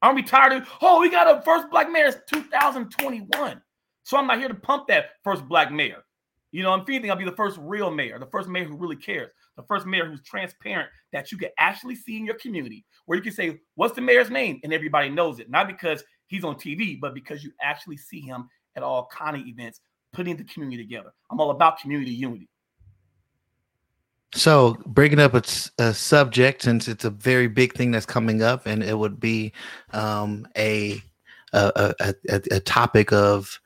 [0.05, 2.09] Aren't we tired of, oh, we got a first black mayor?
[2.09, 3.63] It's 2021.
[4.03, 6.05] So I'm not here to pump that first black mayor.
[6.53, 8.97] You know, I'm feeling I'll be the first real mayor, the first mayor who really
[8.97, 13.17] cares, the first mayor who's transparent that you can actually see in your community, where
[13.17, 14.61] you can say, What's the mayor's name?
[14.63, 18.47] And everybody knows it, not because he's on TV, but because you actually see him
[18.77, 19.81] at all kind of events,
[20.13, 21.15] putting the community together.
[21.31, 22.51] I'm all about community unity.
[24.35, 25.43] So, bringing up a,
[25.79, 29.53] a, subject since it's a very big thing that's coming up, and it would be
[29.93, 31.01] um, a,
[31.53, 32.15] a, a,
[32.51, 33.61] a topic of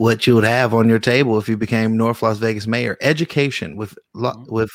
[0.00, 2.96] what you would have on your table if you became North Las Vegas mayor.
[3.00, 4.52] Education with mm-hmm.
[4.52, 4.70] with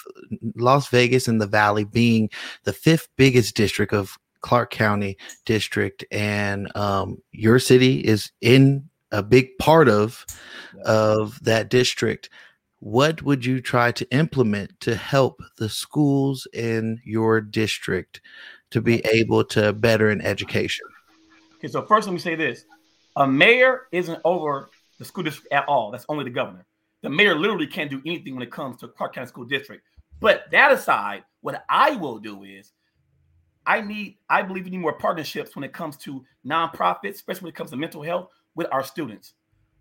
[0.56, 2.30] Las Vegas and the Valley being
[2.64, 9.24] the fifth biggest district of Clark County district, and um, your city is in a
[9.24, 10.26] big part of
[10.86, 12.30] of that district.
[12.80, 18.22] What would you try to implement to help the schools in your district
[18.72, 20.86] to be able to better in education?
[21.56, 22.66] Okay, so first let me say this:
[23.16, 24.70] a mayor isn't over
[25.00, 25.92] the school district at all.
[25.92, 26.66] That's only the governor.
[27.02, 29.84] The mayor literally can't do anything when it comes to Clark County School District.
[30.20, 32.72] But that aside, what I will do is
[33.66, 37.50] I need, I believe we need more partnerships when it comes to nonprofits, especially when
[37.50, 39.34] it comes to mental health with our students.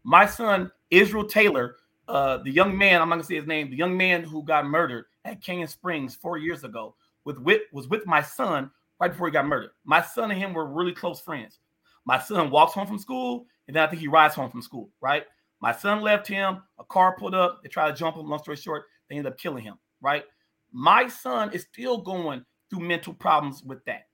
[0.05, 1.77] My son, Israel Taylor,
[2.09, 4.67] uh, the young man, I'm not gonna say his name, the young man who got
[4.67, 6.95] murdered at Canyon Springs four years ago,
[7.25, 9.71] with, with was with my son right before he got murdered.
[9.85, 11.59] My son and him were really close friends.
[12.05, 14.91] My son walks home from school and then I think he rides home from school,
[15.01, 15.25] right?
[15.61, 18.29] My son left him, a car pulled up, they tried to jump him.
[18.29, 20.25] Long story short, they ended up killing him, right?
[20.73, 24.09] My son is still going through mental problems with that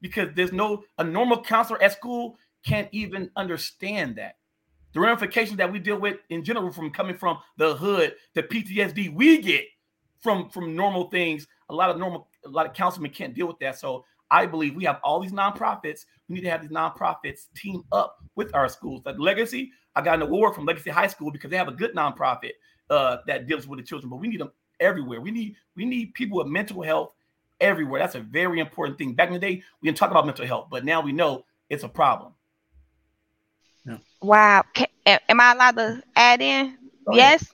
[0.00, 4.36] because there's no, a normal counselor at school can't even understand that.
[4.94, 9.14] The ramifications that we deal with in general from coming from the hood, the PTSD
[9.14, 9.64] we get
[10.20, 13.58] from from normal things, a lot of normal, a lot of councilmen can't deal with
[13.60, 13.78] that.
[13.78, 16.04] So I believe we have all these nonprofits.
[16.28, 19.02] We need to have these nonprofits team up with our schools.
[19.04, 21.94] Like Legacy, I got an award from Legacy High School because they have a good
[21.94, 22.52] nonprofit
[22.90, 24.10] uh, that deals with the children.
[24.10, 25.20] But we need them everywhere.
[25.20, 27.14] We need we need people with mental health
[27.60, 28.00] everywhere.
[28.00, 29.14] That's a very important thing.
[29.14, 31.84] Back in the day, we didn't talk about mental health, but now we know it's
[31.84, 32.32] a problem.
[34.20, 34.64] Wow.
[34.74, 34.86] Can,
[35.28, 36.76] am I allowed to add in?
[37.08, 37.44] yes,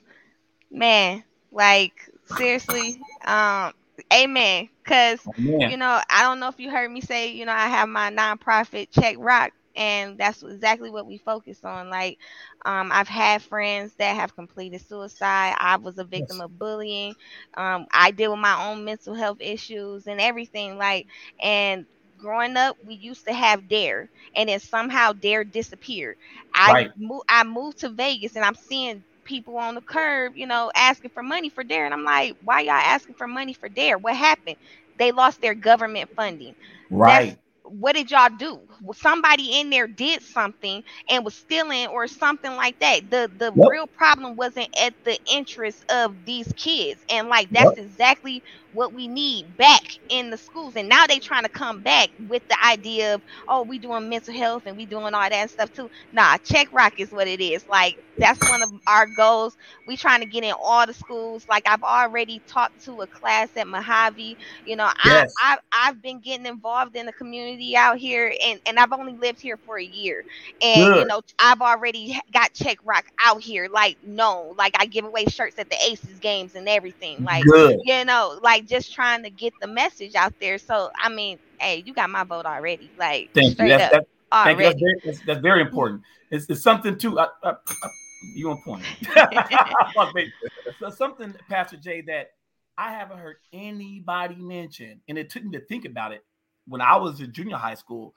[0.71, 1.23] man.
[1.51, 1.93] Like
[2.25, 3.71] seriously, um,
[4.13, 4.69] Amen.
[4.83, 5.59] Because Amen.
[5.59, 8.09] you know, I don't know if you heard me say, you know, I have my
[8.11, 11.89] nonprofit Check Rock, and that's exactly what we focus on.
[11.89, 12.17] Like,
[12.65, 15.55] um, I've had friends that have completed suicide.
[15.57, 17.15] I was a victim of bullying.
[17.55, 20.77] Um, I deal with my own mental health issues and everything.
[20.77, 21.07] Like,
[21.39, 21.85] and
[22.17, 26.17] growing up, we used to have Dare, and then somehow Dare disappeared.
[26.53, 26.91] I Right.
[26.95, 27.25] moved.
[27.29, 31.23] I moved to Vegas, and I'm seeing people on the curb, you know, asking for
[31.23, 33.97] money for Dare, and I'm like, why y'all asking for money for Dare?
[33.97, 34.57] What happened?
[34.97, 36.53] They lost their government funding.
[36.89, 37.37] Right.
[37.67, 38.67] What did y'all do?
[38.81, 43.09] Well, somebody in there did something and was stealing or something like that.
[43.09, 43.67] The the Yep.
[43.67, 47.03] real problem wasn't at the interest of these kids.
[47.09, 48.41] And like that's exactly
[48.71, 50.75] what we need back in the schools.
[50.75, 54.33] And now they trying to come back with the idea of, oh, we doing mental
[54.33, 55.89] health and we doing all that stuff too.
[56.11, 57.63] Nah, check rock is what it is.
[57.67, 59.55] Like that's one of our goals.
[59.85, 61.45] We trying to get in all the schools.
[61.47, 64.37] Like I've already talked to a class at Mojave.
[64.63, 64.97] You know, Yes.
[64.97, 69.13] I, I I've been getting involved in the community out here and, and I've only
[69.13, 70.25] lived here for a year.
[70.61, 75.05] And you know, I've already got check rock out here, like no, like I give
[75.05, 77.23] away shirts at the Aces games and everything.
[77.23, 77.79] Like Good.
[77.83, 80.57] you know, like just trying to get the message out there.
[80.57, 82.89] So I mean, hey, you got my vote already.
[82.97, 83.51] Like Thank you.
[83.51, 84.65] straight That's, thank you.
[84.65, 86.01] That's very, that's, that's very important.
[86.31, 87.19] It's, it's something too.
[87.19, 87.53] Uh, uh,
[87.83, 87.87] uh,
[88.35, 88.83] you on point.
[90.79, 92.31] So something, Pastor Jay, that
[92.77, 96.23] I haven't heard anybody mention, and it took me to think about it.
[96.67, 98.15] When I was in junior high school,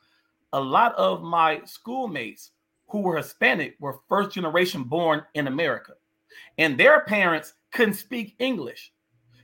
[0.52, 2.52] a lot of my schoolmates
[2.88, 5.92] who were Hispanic were first generation born in America,
[6.56, 8.92] and their parents couldn't speak English.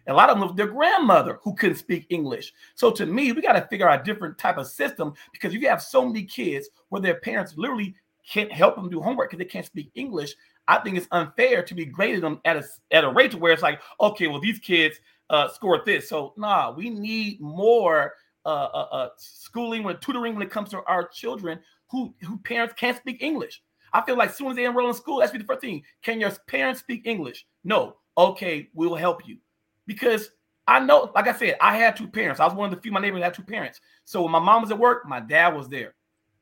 [0.06, 2.52] A lot of them with their grandmother who couldn't speak English.
[2.74, 5.66] So to me, we got to figure out a different type of system because you
[5.68, 7.94] have so many kids where their parents literally
[8.28, 10.34] can't help them do homework because they can't speak English.
[10.68, 13.52] I think it's unfair to be graded them at a at a rate to where
[13.52, 14.98] it's like, okay, well these kids
[15.30, 18.14] uh, scored this, so nah, we need more
[18.44, 21.58] uh, uh, uh, schooling and tutoring when it comes to our children
[21.90, 23.62] who who parents can't speak English.
[23.92, 25.82] I feel like as soon as they enroll in school, that's be the first thing.
[26.02, 27.46] Can your parents speak English?
[27.62, 27.96] No.
[28.16, 29.38] Okay, we will help you
[29.86, 30.30] because
[30.66, 32.40] I know, like I said, I had two parents.
[32.40, 33.80] I was one of the few my neighbors had two parents.
[34.04, 35.94] So when my mom was at work, my dad was there.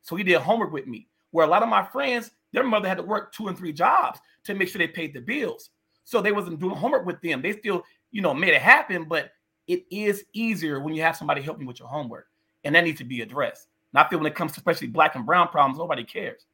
[0.03, 1.09] So he did homework with me.
[1.31, 4.21] Where a lot of my friends, their mother had to work two and three jobs
[4.45, 5.71] to make sure they paid the bills.
[6.05, 7.43] So they wasn't doing homework with them.
[7.43, 9.31] They still, you know, made it happen, but
[9.67, 12.27] it is easier when you have somebody helping you with your homework.
[12.65, 13.69] And that needs to be addressed.
[13.93, 16.47] And I feel when it comes to especially black and brown problems, nobody cares.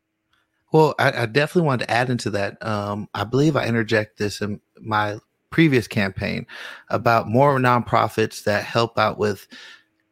[0.73, 2.65] Well, I, I definitely wanted to add into that.
[2.65, 5.19] Um, I believe I interject this in my
[5.51, 6.47] previous campaign
[6.91, 9.47] about more nonprofits that help out with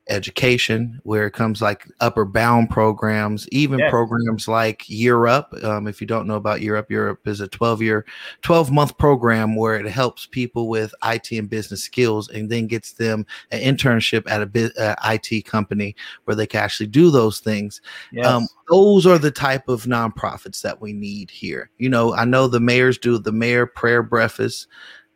[0.09, 3.91] education, where it comes like Upward Bound programs, even Yes.
[3.91, 5.53] programs like Year Up.
[5.63, 8.05] Um, if you don't know about Year Up, Year Up is a 12 year,
[8.43, 12.93] 12 month program where it helps people with IT and business skills and then gets
[12.93, 15.95] them an internship at a bit, uh, IT company
[16.25, 17.81] where they can actually do those things
[18.13, 18.27] Yes.
[18.27, 21.71] um, those are the type of nonprofits that we need here.
[21.79, 24.67] You know, I know the mayors do the mayor prayer breakfast.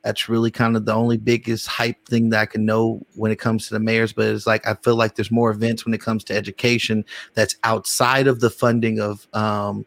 [0.03, 3.39] That's really kind of the only biggest hype thing that I can know when it
[3.39, 4.13] comes to the mayors.
[4.13, 7.57] But it's like I feel like there's more events when it comes to education that's
[7.65, 9.85] outside of the funding of um,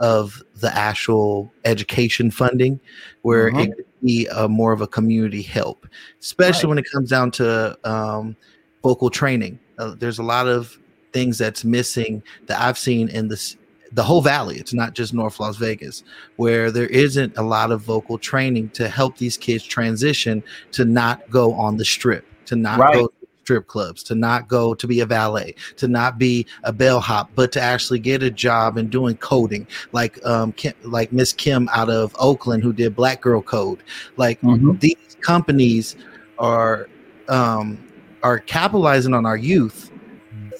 [0.00, 2.80] of the actual education funding,
[3.22, 3.62] where Mhm.
[3.62, 5.86] it could be a, more of a community help,
[6.20, 6.68] especially Right.
[6.70, 8.36] when it comes down to um,
[8.82, 9.58] vocal training.
[9.78, 10.76] Uh, there's a lot of
[11.12, 13.56] things that's missing that I've seen in this
[13.94, 14.56] the whole valley.
[14.58, 16.02] It's not just North Las Vegas,
[16.36, 20.42] where there isn't a lot of vocal training to help these kids transition
[20.72, 22.94] to not go on the strip, to not Right.
[22.94, 26.72] go to strip clubs, to not go to be a valet, to not be a
[26.72, 31.32] bellhop, but to actually get a job and doing coding, like um Kim, like Miss
[31.32, 33.82] Kim out of Oakland who did Black Girl Code.
[34.16, 34.80] Like Mhm.
[34.80, 35.94] these companies
[36.38, 36.88] are
[37.28, 37.78] um
[38.22, 39.90] are capitalizing on our youth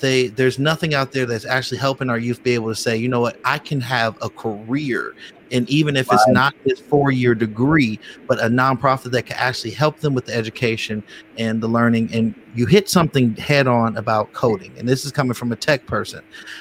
[0.01, 3.09] they there's nothing out there that's actually helping our youth be able to say you
[3.09, 5.15] know what i can have a career
[5.51, 10.01] and even if it's not this four-year degree but a nonprofit that can actually help
[10.01, 11.03] them with the education
[11.37, 15.35] and the learning and you hit something head on about coding and this is coming
[15.35, 16.21] from a tech person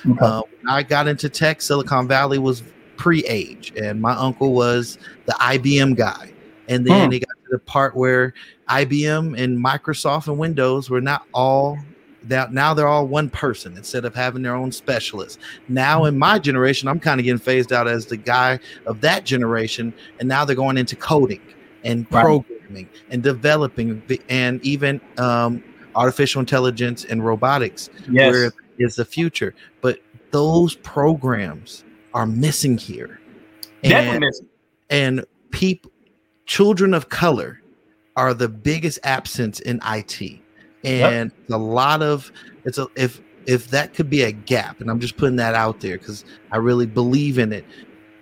[0.09, 0.25] Okay.
[0.25, 2.63] uh, i got into tech silicon valley was
[2.97, 6.31] pre-age and my uncle was the ibm guy
[6.67, 7.13] and then Hmm.
[7.13, 8.33] it got to the part where
[8.69, 11.77] ibm and microsoft and windows were not all
[12.25, 16.39] that now they're all one person instead of having their own specialist now in my
[16.39, 20.45] generation i'm kind of getting phased out as the guy of that generation and now
[20.45, 21.41] they're going into coding
[21.83, 22.23] and Right.
[22.23, 25.63] programming and developing and even um,
[25.95, 28.31] artificial intelligence and robotics yes.
[28.31, 29.53] where is the future.
[29.81, 29.99] But
[30.31, 33.19] those programs are missing here.
[33.83, 34.47] Definitely And, missing.
[34.89, 35.91] and people,
[36.45, 37.61] children of color
[38.15, 40.39] are the biggest absence in IT.
[40.83, 42.31] And a lot of
[42.65, 45.79] it's a if if that could be a gap, and I'm just putting that out
[45.79, 47.65] there because I really believe in it.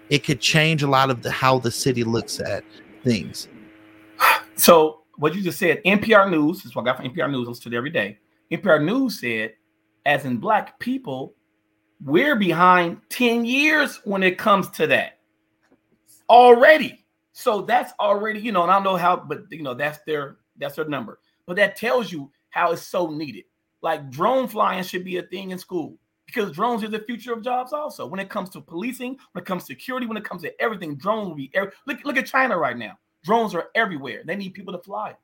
[0.10, 2.64] It could change a lot of the how the city looks at
[3.04, 3.48] things.
[4.56, 7.48] So what you just said, NPR News, this is what I got from NPR News,
[7.48, 8.20] I listen to it every day.
[8.52, 9.54] NPR News said,
[10.06, 11.34] as in black people,
[12.04, 15.20] we're behind 10 years when it comes to that
[16.30, 17.06] already.
[17.34, 20.38] So that's already, you know, and I don't know how, but you know, that's their
[20.58, 21.20] that's their number.
[21.46, 23.46] But that tells you how it's so needed.
[23.82, 25.98] Like drone flying should be a thing in school
[26.28, 28.06] because drones are the future of jobs also.
[28.06, 30.96] When it comes to policing, when it comes to security, when it comes to everything,
[30.96, 32.98] drones will be every, look, look at China right now.
[33.24, 34.22] Drones are everywhere.
[34.26, 35.16] They need people to fly.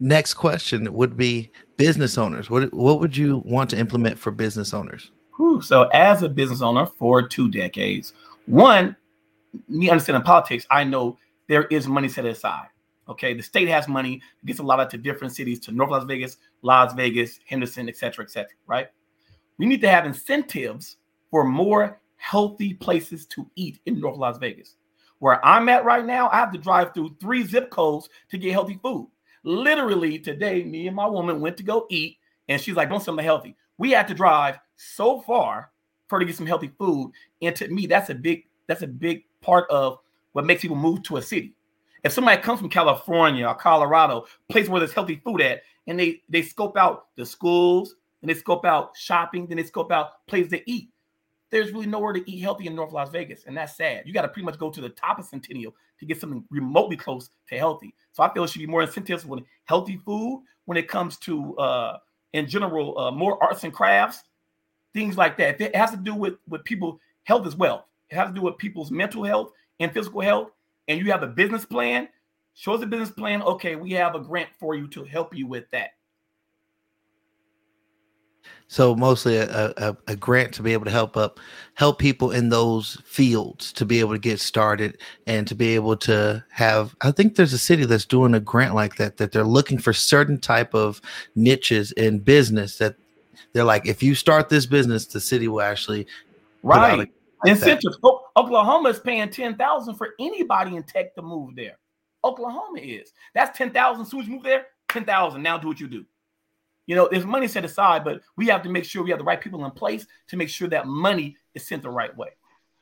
[0.00, 2.50] Next question would be business owners.
[2.50, 5.12] What what would you want to implement for business owners?
[5.36, 5.62] Whew.
[5.62, 8.12] So, as a business owner for two decades,
[8.46, 8.96] one,
[9.68, 12.66] me understanding politics, I know there is money set aside.
[13.12, 16.04] Okay, the state has money, gets a lot of to different cities, to North Las
[16.04, 18.56] Vegas, Las Vegas, Henderson, et cetera, et cetera.
[18.66, 18.88] Right?
[19.58, 20.96] We need to have incentives
[21.30, 24.76] for more healthy places to eat in North Las Vegas.
[25.18, 28.52] Where I'm at right now, I have to drive through three zip codes to get
[28.52, 29.08] healthy food.
[29.44, 32.16] Literally today, me and my woman went to go eat,
[32.48, 35.70] and she's like, "Want something healthy?" We had to drive so far
[36.08, 39.24] for to get some healthy food, and to me, that's a big that's a big
[39.40, 39.98] part of
[40.32, 41.54] what makes people move to a city.
[42.04, 46.22] If somebody comes from California or Colorado, place where there's healthy food at, and they
[46.28, 50.50] they scope out the schools, and they scope out shopping, then they scope out places
[50.52, 50.88] to eat.
[51.50, 54.04] There's really nowhere to eat healthy in North Las Vegas, and that's sad.
[54.06, 56.96] You got to pretty much go to the top of Centennial to get something remotely
[56.96, 57.94] close to healthy.
[58.12, 61.56] So I feel it should be more incentives with healthy food when it comes to,
[61.58, 61.98] uh,
[62.32, 64.22] in general, uh, more arts and crafts,
[64.94, 65.60] things like that.
[65.60, 67.86] It has to do with with people health as well.
[68.10, 70.50] It has to do with people's mental health and physical health.
[70.88, 72.08] And you have a business plan.
[72.54, 73.42] Show us a business plan.
[73.42, 75.90] Okay, we have a grant for you to help you with that.
[78.72, 81.38] So mostly a, a, a, grant to be able to help up
[81.74, 85.94] help people in those fields to be able to get started and to be able
[85.98, 89.44] to have I think there's a city that's doing a grant like that that they're
[89.44, 91.02] looking for certain type of
[91.34, 92.96] niches in business that
[93.52, 96.06] they're like if you start this business the city will actually
[96.62, 97.12] right
[97.44, 97.98] like incentives.
[98.36, 101.78] Oklahoma is paying 10,000 for anybody in tech to move there.
[102.24, 103.12] Oklahoma is.
[103.34, 105.42] That's 10,000 as soon as you move there, 10,000.
[105.42, 106.04] Now do what you do.
[106.86, 109.24] You know, there's money set aside, but we have to make sure we have the
[109.24, 112.30] right people in place to make sure that money is sent the right way.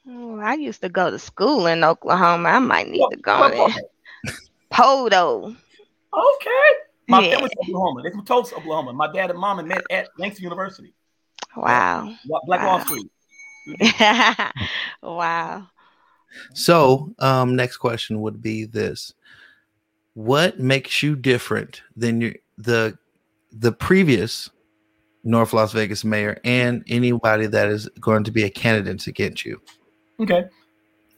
[0.09, 2.49] Oh, I used to go to school in Oklahoma.
[2.49, 4.35] I might need to go there.
[4.73, 5.49] Podo.
[5.49, 6.71] Okay.
[7.09, 7.35] My yeah.
[7.35, 8.03] family's Oklahoma.
[8.03, 8.93] They're from Tulsa, Oklahoma.
[8.95, 10.95] My dad and mom met at Langston University.
[11.57, 12.15] Wow.
[12.47, 12.67] Black wow.
[12.67, 13.11] Wall Street.
[15.03, 15.67] wow.
[16.55, 19.13] So, um, next question would be this:
[20.15, 22.97] What makes you different than your the
[23.53, 24.51] the previous
[25.25, 29.61] North Las Vegas mayor and anybody that is going to be a candidate against you?
[30.21, 30.45] Okay.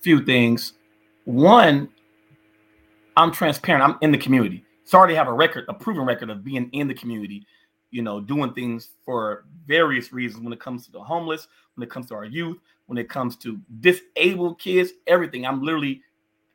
[0.01, 0.75] Few things.
[1.25, 1.89] One,
[3.17, 3.85] I'm transparent.
[3.85, 4.65] I'm in the community.
[4.85, 7.47] So I already have a record, a proven record of being in the community,
[7.93, 11.91] you know, doing things for various reasons when it comes to the homeless, when it
[11.91, 15.47] comes to our youth, when it comes to disabled kids, everything.
[15.47, 16.03] I'm literally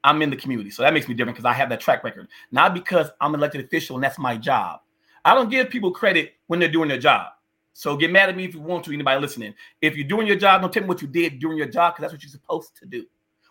[0.04, 0.70] I'm in the community.
[0.70, 2.28] So that makes me different because I have that track record.
[2.52, 4.82] Not because I'm an elected official and that's my job.
[5.24, 7.28] I don't give people credit when they're doing their job.
[7.74, 9.54] So get mad at me if you want to, anybody listening.
[9.82, 12.04] If you're doing your job, don't tell me what you did during your job because
[12.04, 13.06] that's what you're supposed to do.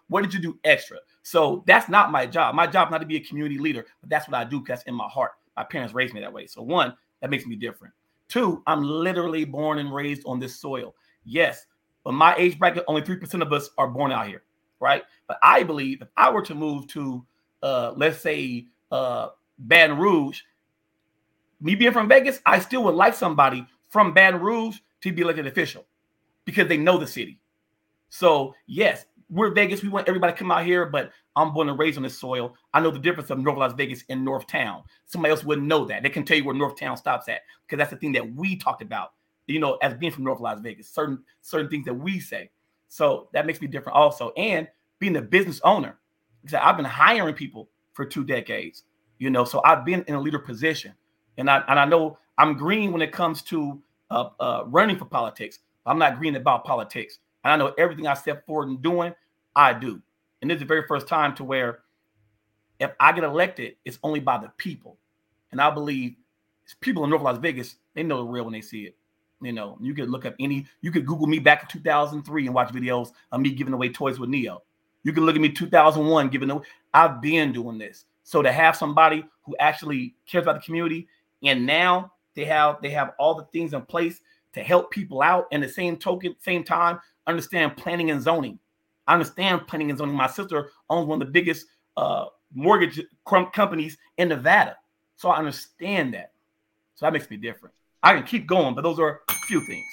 [0.08, 0.98] What did you do extra?
[1.22, 2.54] So that's not my job.
[2.54, 4.88] My job not to be a community leader, but that's what I do because that's
[4.88, 5.32] in my heart.
[5.56, 6.46] My parents raised me that way.
[6.46, 7.94] So one, that makes me different.
[8.28, 10.94] Two, I'm literally born and raised on this soil.
[11.24, 11.66] Yes,
[12.04, 14.42] but my age bracket, only 3% of us are born out here,
[14.80, 15.02] right?
[15.26, 17.24] But I believe if I were to move to,
[17.62, 20.40] uh, let's say, uh, Baton Rouge,
[21.60, 25.46] me being from Vegas, I still would like somebody from Baton Rouge to be elected
[25.46, 25.86] official
[26.44, 27.40] because they know the city.
[28.08, 29.82] So yes, we're Vegas.
[29.82, 32.54] We want everybody to come out here, but I'm born and raised on this soil.
[32.72, 34.82] I know the difference of North Las Vegas and North Town.
[35.06, 36.02] Somebody else wouldn't know that.
[36.02, 38.56] They can tell you where North Town stops at because that's the thing that we
[38.56, 39.12] talked about.
[39.46, 42.50] You know, as being from North Las Vegas, certain certain things that we say.
[42.88, 44.32] So that makes me different also.
[44.36, 44.68] And
[44.98, 45.98] being a business owner,
[46.42, 48.84] because I've been hiring people for two decades.
[49.18, 50.92] You know, so I've been in a leader position
[51.38, 55.04] and I and I know I'm green when it comes to uh, uh, running for
[55.04, 55.60] politics.
[55.84, 57.18] I'm not green about politics.
[57.46, 59.14] And I know everything I step forward and doing,
[59.54, 60.02] I do.
[60.42, 61.78] And this is the very first time to where
[62.80, 64.98] if I get elected, it's only by the people.
[65.52, 66.16] And I believe
[66.80, 68.96] people in North Las Vegas, they know the real when they see it.
[69.40, 72.52] You know, you could look up any, you could Google me back in 2003 and
[72.52, 74.64] watch videos of me giving away toys with Neo.
[75.04, 76.64] You can look at me 2001 giving away.
[76.94, 78.06] I've been doing this.
[78.24, 81.06] So to have somebody who actually cares about the community,
[81.44, 84.20] and now they have they have all the things in place
[84.56, 88.58] to help people out, and the same token, same time, understand planning and zoning.
[89.06, 90.16] I understand planning and zoning.
[90.16, 93.00] My sister owns one of the biggest uh, mortgage
[93.52, 94.76] companies in Nevada,
[95.14, 96.32] so I understand that.
[96.96, 97.74] So that makes me different.
[98.02, 99.86] I can keep going, but those are a few things.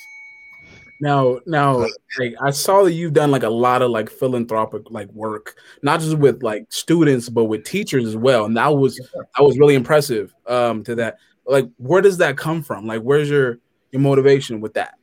[1.01, 1.78] Now, now,
[2.18, 5.99] like I saw that you've done like a lot of like philanthropic like work, not
[5.99, 8.45] just with like students, but with teachers as well.
[8.45, 10.34] And that was that was really impressive.
[10.47, 12.88] Um, to that, like, where does that come from?
[12.88, 13.59] Like, where's your
[13.93, 14.95] your motivation with that?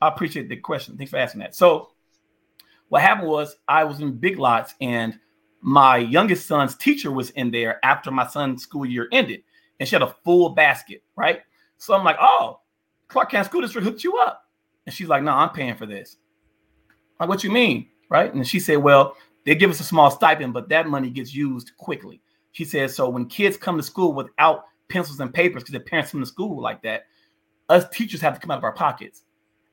[0.00, 0.96] I appreciate the question.
[0.96, 1.54] Thanks for asking that.
[1.54, 1.90] So,
[2.88, 5.18] what happened was I was in Big Lots, and
[5.62, 9.42] my youngest son's teacher was in there after my son's school year ended,
[9.80, 11.40] and she had a full basket, right?
[11.78, 12.60] So I'm like, oh,
[13.08, 14.44] Clark County School District hooked you up.
[14.86, 16.16] And she's like, no, I'm paying for this.
[17.18, 17.88] Like, what you mean?
[18.08, 18.32] Right.
[18.32, 21.76] And she said, well, they give us a small stipend, but that money gets used
[21.76, 22.20] quickly.
[22.52, 26.12] She says, so when kids come to school without pencils and papers because their parents
[26.12, 27.04] come to school like that,
[27.72, 29.22] us teachers have to come out of our pockets.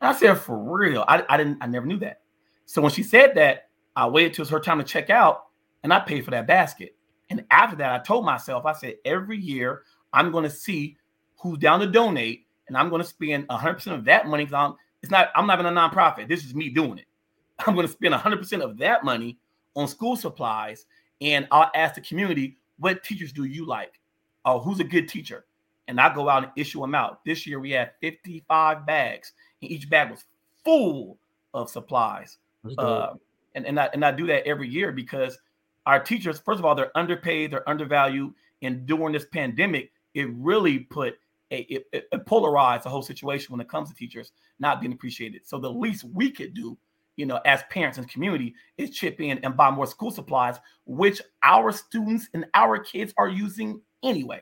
[0.01, 1.03] And I said, for real.
[1.07, 2.21] I, I didn't, I never knew that.
[2.65, 5.47] So when she said that, I waited till it was her time to check out
[5.83, 6.95] and I paid for that basket.
[7.29, 9.83] And after that, I told myself, I said, every year
[10.13, 10.97] I'm going to see
[11.37, 14.45] who's down to donate and I'm going to spend 100% of that money.
[14.45, 16.27] Because I'm it's not, I'm not in a nonprofit.
[16.27, 17.05] This is me doing it.
[17.65, 19.37] I'm going to spend 100% of that money
[19.75, 20.85] on school supplies.
[21.21, 23.99] And I'll ask the community, what teachers do you like?
[24.45, 25.45] Oh, who's a good teacher?
[25.89, 27.25] And I go out and issue them out.
[27.25, 30.23] This year we had 55 bags, and each bag was
[30.63, 31.17] full
[31.53, 32.37] of supplies.
[32.77, 33.15] Uh,
[33.55, 35.37] and, and, I, and I do that every year because
[35.85, 38.33] our teachers, first of all, they're underpaid, they're undervalued.
[38.61, 41.17] And during this pandemic, it really put
[41.51, 45.41] a, it, it polarized the whole situation when it comes to teachers not being appreciated.
[45.47, 46.77] So the least we could do,
[47.15, 51.21] you know, as parents and community is chip in and buy more school supplies, which
[51.41, 54.41] our students and our kids are using anyway.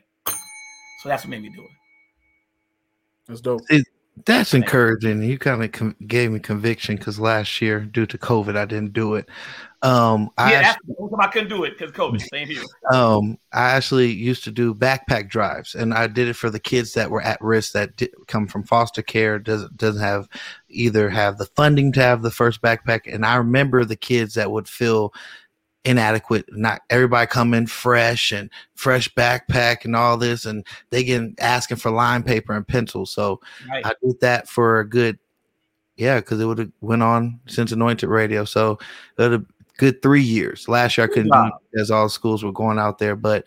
[0.98, 1.70] So that's what made me do it.
[3.28, 3.62] That's dope.
[3.70, 3.84] See,
[4.26, 5.22] that's encouraging.
[5.22, 8.94] You kind of com- gave me conviction because last year, due to COVID, I didn't
[8.94, 9.30] do it.
[9.84, 12.22] Um, I yeah, actually, that's the only time I couldn't do it because COVID.
[12.32, 12.64] Same here.
[12.92, 16.94] um, I actually used to do backpack drives, and I did it for the kids
[16.94, 19.38] that were at risk that di- come from foster care.
[19.38, 20.28] Doesn't doesn't have
[20.70, 24.52] either have the funding to have the first backpack, and I remember the kids that
[24.52, 25.14] would feel
[25.86, 26.46] inadequate.
[26.52, 31.78] Not everybody come in fresh and fresh backpack and all this, and they get asking
[31.78, 33.12] for line paper and pencils.
[33.12, 33.86] So Right.
[33.86, 35.18] I did that for a good,
[35.96, 38.46] yeah, because it would have went on since Anointed Radio.
[38.46, 38.78] So
[39.18, 39.42] a
[39.78, 40.68] good three years.
[40.68, 43.46] Last year I couldn't do it as all schools were going out there, but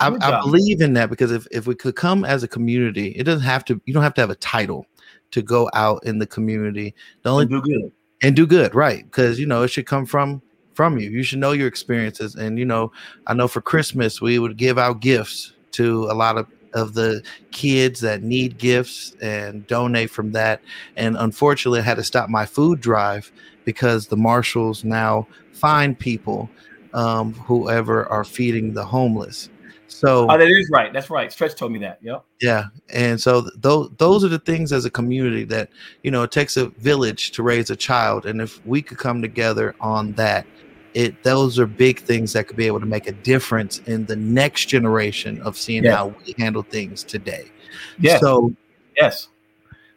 [0.00, 3.24] I, I believe in that because if, if we could come as a community, it
[3.24, 3.80] doesn't have to.
[3.84, 4.86] You don't have to have a title
[5.32, 6.94] to go out in the community.
[7.22, 9.04] The only do good and do good, right?
[9.04, 10.40] Because you know it should come from
[10.74, 11.10] from you.
[11.10, 12.92] You should know your experiences, and you know,
[13.26, 17.22] I know for Christmas we would give out gifts to a lot of of the
[17.50, 20.60] kids that need gifts and donate from that.
[20.96, 23.32] And unfortunately, I had to stop my food drive
[23.64, 26.48] because the marshals now find people,
[26.94, 29.48] um, whoever are feeding the homeless.
[29.88, 30.92] So Oh, that is right.
[30.92, 31.32] That's right.
[31.32, 31.98] Stretch told me that.
[32.02, 32.24] Yep.
[32.40, 35.68] yeah, and so th- those those are the things as a community that
[36.04, 39.20] you know it takes a village to raise a child, and if we could come
[39.20, 40.46] together on that,
[40.94, 44.16] it those are big things that could be able to make a difference in the
[44.16, 45.96] next generation of seeing Yeah.
[45.96, 47.50] how we handle things today.
[47.98, 48.18] Yeah.
[48.18, 48.52] So
[48.96, 49.28] yes,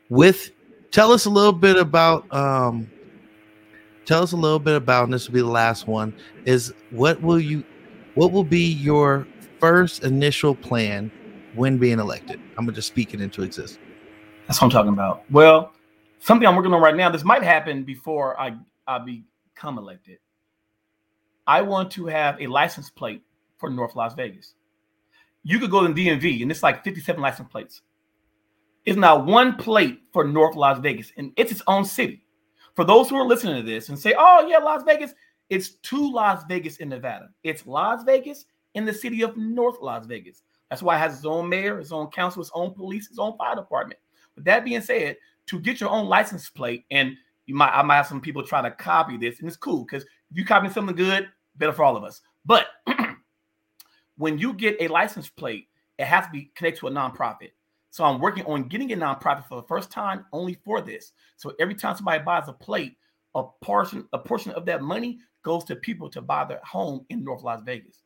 [0.10, 0.52] with
[0.92, 2.90] tell us a little bit about um
[4.06, 6.14] tell us a little bit about and this will be the last one
[6.46, 7.64] is what will you
[8.16, 9.26] what will be your
[9.60, 11.10] first initial plan
[11.56, 13.80] when being elected i'm gonna just speak it into existence
[14.46, 15.24] That's what I'm talking about.
[15.32, 15.72] Well,
[16.20, 17.10] something I'm working on right now.
[17.10, 20.20] This might happen before I I become elected.
[21.48, 23.24] I want to have a license plate
[23.58, 24.54] for North Las Vegas.
[25.44, 27.82] You could go to the DMV and it's like 57 license plates.
[28.86, 32.26] It's not one plate for North Las Vegas, and it's its own city.
[32.76, 35.14] For those who are listening to this and say, "Oh yeah, Las Vegas,"
[35.50, 37.30] it's two Las Vegas in Nevada.
[37.44, 40.44] It's Las Vegas in the city of North Las Vegas.
[40.70, 43.38] That's why it has its own mayor, its own council, its own police, its own
[43.38, 44.00] fire department.
[44.36, 45.18] With that being said,
[45.48, 47.16] to get your own license plate, and
[47.46, 50.06] you might I might have some people try to copy this, and it's cool because
[50.34, 52.22] you copy something good, better for all of us.
[52.46, 52.68] But
[54.18, 55.68] when you get a license plate,
[55.98, 57.52] it has to be connected to a nonprofit.
[57.92, 61.12] So I'm working on getting a nonprofit for the first time only for this.
[61.38, 62.98] So every time somebody buys a plate,
[63.36, 67.24] a portion a portion of that money goes to people to buy their home in
[67.24, 68.02] North Las Vegas.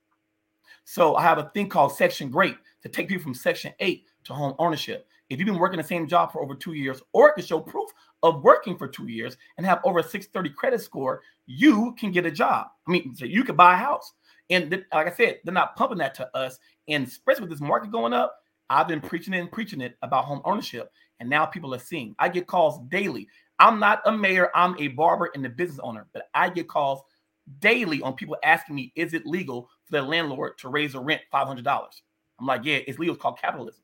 [0.84, 4.34] So I have a thing called Section Great to take people from Section 8 to
[4.34, 5.08] home ownership.
[5.30, 7.60] If you've been working the same job for over two years, or it can show
[7.60, 7.90] proof
[8.24, 12.26] of working for two years and have over a 630 credit score, you can get
[12.26, 12.68] a job.
[12.88, 14.14] I mean, so you could buy a house.
[14.50, 16.60] And th- like I said, they're not pumping that to us.
[16.88, 18.38] And especially with this market going up,
[18.70, 20.92] I've been preaching it and preaching it about home ownership.
[21.20, 22.16] And now people are seeing.
[22.20, 23.28] I get calls daily.
[23.60, 27.02] I'm not a mayor, I'm a barber and a business owner, but I get calls
[27.60, 31.22] daily on people asking me, is it legal for their landlord to raise a rent
[31.34, 31.66] $500?
[32.40, 33.16] I'm like, yeah, it's legal.
[33.16, 33.82] It's called capitalism.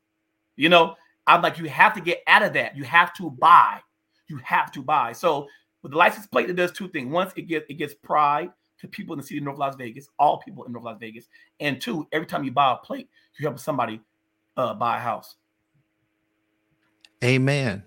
[0.56, 0.96] You know,
[1.28, 2.76] I'm like, you have to get out of that.
[2.76, 3.80] You have to buy.
[4.28, 5.14] You have to buy.
[5.14, 5.48] So
[5.82, 7.12] with the license plate, it does two things.
[7.12, 8.50] Once it gets it gets pride
[8.80, 11.28] to people in the city of North Las Vegas, all people in North Las Vegas,
[11.60, 14.02] and two, every time you buy a plate, you help somebody
[14.58, 15.36] uh, buy a house.
[17.24, 17.84] Amen.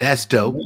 [0.00, 0.56] That's dope.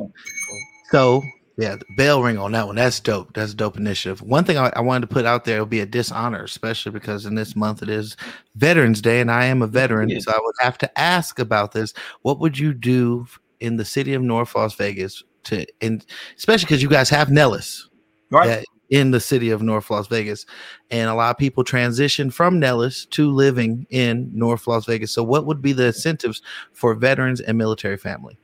[0.91, 1.23] So
[1.59, 2.77] yeah, the bell ring on that one.
[2.77, 3.33] That's dope.
[3.35, 4.21] That's a dope initiative.
[4.23, 7.25] One thing I, I wanted to put out there would be a dishonor, especially because
[7.27, 8.17] in this month it is
[8.57, 10.25] Veterans Day, and I am a veteran, Yes.
[10.25, 11.95] so I would have to ask about this.
[12.23, 13.27] What would you do
[13.61, 16.05] in the city of North Las Vegas to, and
[16.37, 17.89] especially because you guys have Nellis,
[18.31, 18.47] Right.
[18.49, 20.47] that- in the city of North Las Vegas,
[20.93, 25.11] and a lot of people transition from Nellis to living in North Las Vegas.
[25.11, 26.41] So, what would be the incentives
[26.73, 28.39] for veterans and military family?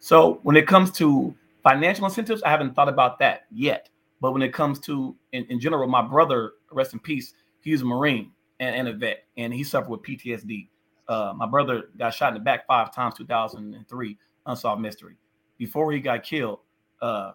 [0.00, 3.88] So when it comes to financial incentives, I haven't thought about that yet.
[4.20, 7.84] But when it comes to in, in general, my brother, rest in peace, he's a
[7.84, 10.68] Marine and, and a vet, and he suffered with PTSD.
[11.08, 15.16] Uh, my brother got shot in the back five times, 2003, unsolved mystery.
[15.56, 16.60] Before he got killed,
[17.00, 17.32] uh,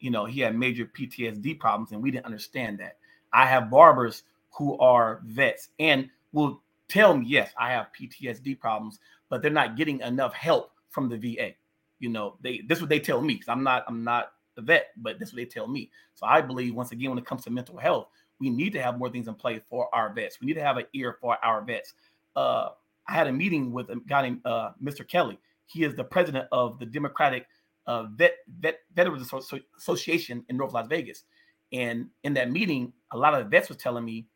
[0.00, 2.98] you know, he had major PTSD problems, and we didn't understand that.
[3.32, 8.98] I have barbers who are vets and will tell me, yes, I have PTSD problems,
[9.28, 11.54] but they're not getting enough help from the VA
[12.00, 14.62] you know they this is what they tell me 'cause i'm not i'm not a
[14.62, 15.90] vet but this is what they tell me.
[16.14, 18.08] So i believe once again when it comes to mental health
[18.40, 20.40] we need to have more things in play for our vets.
[20.40, 21.94] We need to have an ear for our vets.
[22.36, 22.70] Uh
[23.06, 25.38] i had a meeting with a guy named uh mr kelly.
[25.66, 27.46] He is the president of the democratic
[27.86, 29.32] uh vet vet veterans
[29.76, 31.24] association in north las vegas.
[31.72, 34.26] And in that meeting a lot of vets was telling me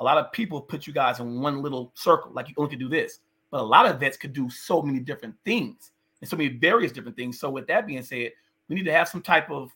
[0.00, 2.78] a lot of people put you guys in one little circle like you only could
[2.78, 3.20] do this.
[3.50, 5.90] But a lot of vets could do so many different things
[6.20, 7.38] and so many various different things.
[7.38, 8.32] So with that being said,
[8.68, 9.74] we need to have some type of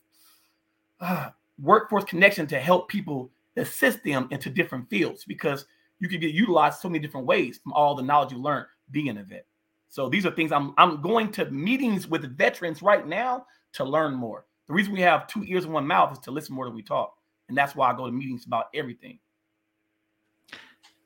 [1.00, 1.30] uh,
[1.60, 5.66] workforce connection to help people assist them into different fields because
[6.00, 9.16] you can get utilized so many different ways from all the knowledge you learned being
[9.16, 9.46] a vet.
[9.88, 14.14] So these are things I'm I'm going to meetings with veterans right now to learn
[14.14, 14.44] more.
[14.66, 16.82] The reason we have two ears and one mouth is to listen more than we
[16.82, 17.14] talk,
[17.48, 19.18] and that's why I go to meetings about everything.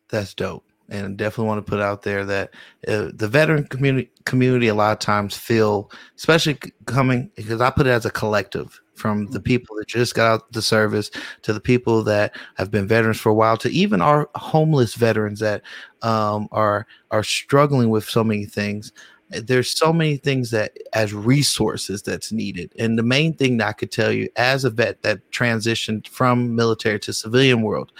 [0.08, 0.64] That's dope.
[0.90, 2.54] And definitely want to put out there that
[2.86, 7.86] uh, the veteran community community a lot of times feel, especially coming because I put
[7.86, 11.10] it as a collective from the people that just got out the service
[11.42, 15.40] to the people that have been veterans for a while to even our homeless veterans
[15.40, 15.62] that
[16.02, 18.92] um, are are struggling with so many things.
[19.30, 22.72] There's so many things that as resources that's needed.
[22.78, 26.56] And the main thing that I could tell you as a vet that transitioned from
[26.56, 27.92] military to civilian world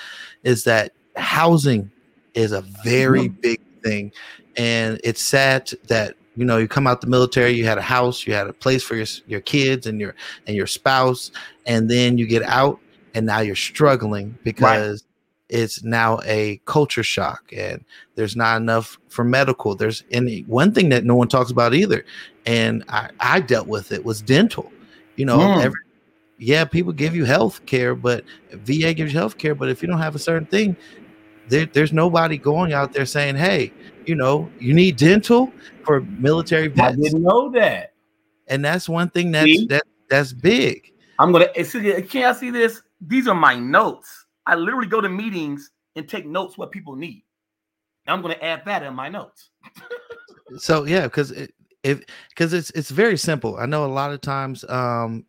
[0.43, 1.91] is that housing
[2.39, 4.13] is a very big thing.
[4.57, 8.25] And it's sad that you know you come out the military you had a house
[8.25, 10.15] you had a place for your your kids and your
[10.47, 11.33] and your spouse
[11.67, 12.79] and then you get out
[13.15, 15.05] and now you're struggling because
[15.49, 17.85] it's now a culture shock and
[18.15, 19.75] there's not enough for medical.
[19.75, 22.05] There's any one thing that no one talks about either
[22.47, 24.71] and i i dealt with it was dental.
[25.17, 25.63] You know Mm.
[25.65, 25.81] every
[26.39, 29.89] yeah people give you health care but va gives you health care but if you
[29.89, 30.77] don't have a certain thing
[31.49, 33.73] there, there's nobody going out there saying, "Hey,
[34.07, 35.53] you know, you need dental
[35.85, 37.93] for military vets." I didn't know that.
[38.49, 39.67] and that's one thing that's See?
[39.67, 40.93] that that's big.
[41.19, 42.83] I'm gonna see, can I see this?
[43.01, 44.27] These are my notes.
[44.47, 47.25] I literally go to meetings and take notes what people need.
[48.07, 49.51] I'm gonna add that in my notes.
[50.57, 53.57] So yeah, because it, if because it's it's very simple.
[53.59, 55.25] I know a lot of times um,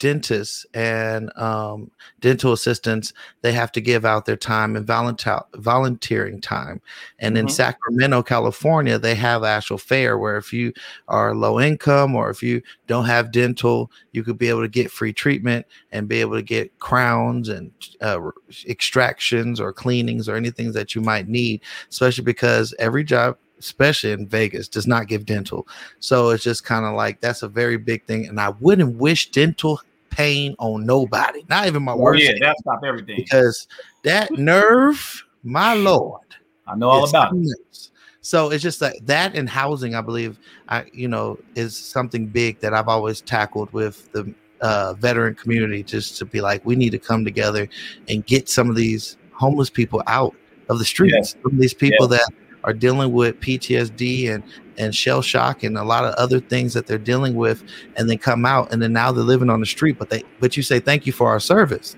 [0.00, 1.90] dentists and um,
[2.20, 6.80] dental assistants they have to give out their time and volunteer volunteering time.
[7.20, 7.50] And in Mhm.
[7.50, 10.72] Sacramento, California, they have actual fair where if you
[11.08, 14.90] are low income or if you don't have dental, you could be able to get
[14.90, 17.70] free treatment and be able to get crowns and
[18.00, 18.18] uh,
[18.66, 21.60] extractions or cleanings or anything that you might need.
[21.88, 25.66] Especially because every job especially in Vegas, does not give dental.
[26.00, 28.26] So it's just kind of like that's a very big thing.
[28.26, 32.40] And I wouldn't wish dental pain on nobody, not even my Oh, worst, yeah, enemy,
[32.40, 33.16] that stop everything.
[33.16, 33.66] because
[34.02, 36.20] that nerve, my lord,
[36.66, 37.90] I know all about it.
[38.20, 40.38] So it's just like that and housing, I believe,
[40.68, 45.82] I you know, is something big that I've always tackled with the uh, veteran community,
[45.82, 47.68] just to be like, we need to come together
[48.08, 50.34] and get some of these homeless people out
[50.70, 51.36] of the streets.
[51.42, 52.26] Some of these people that
[52.64, 54.42] are dealing with PTSD and
[54.76, 57.62] and shell shock and a lot of other things that they're dealing with,
[57.96, 59.98] and then come out and then now they're living on the street.
[59.98, 61.96] But they but you say thank you for our service.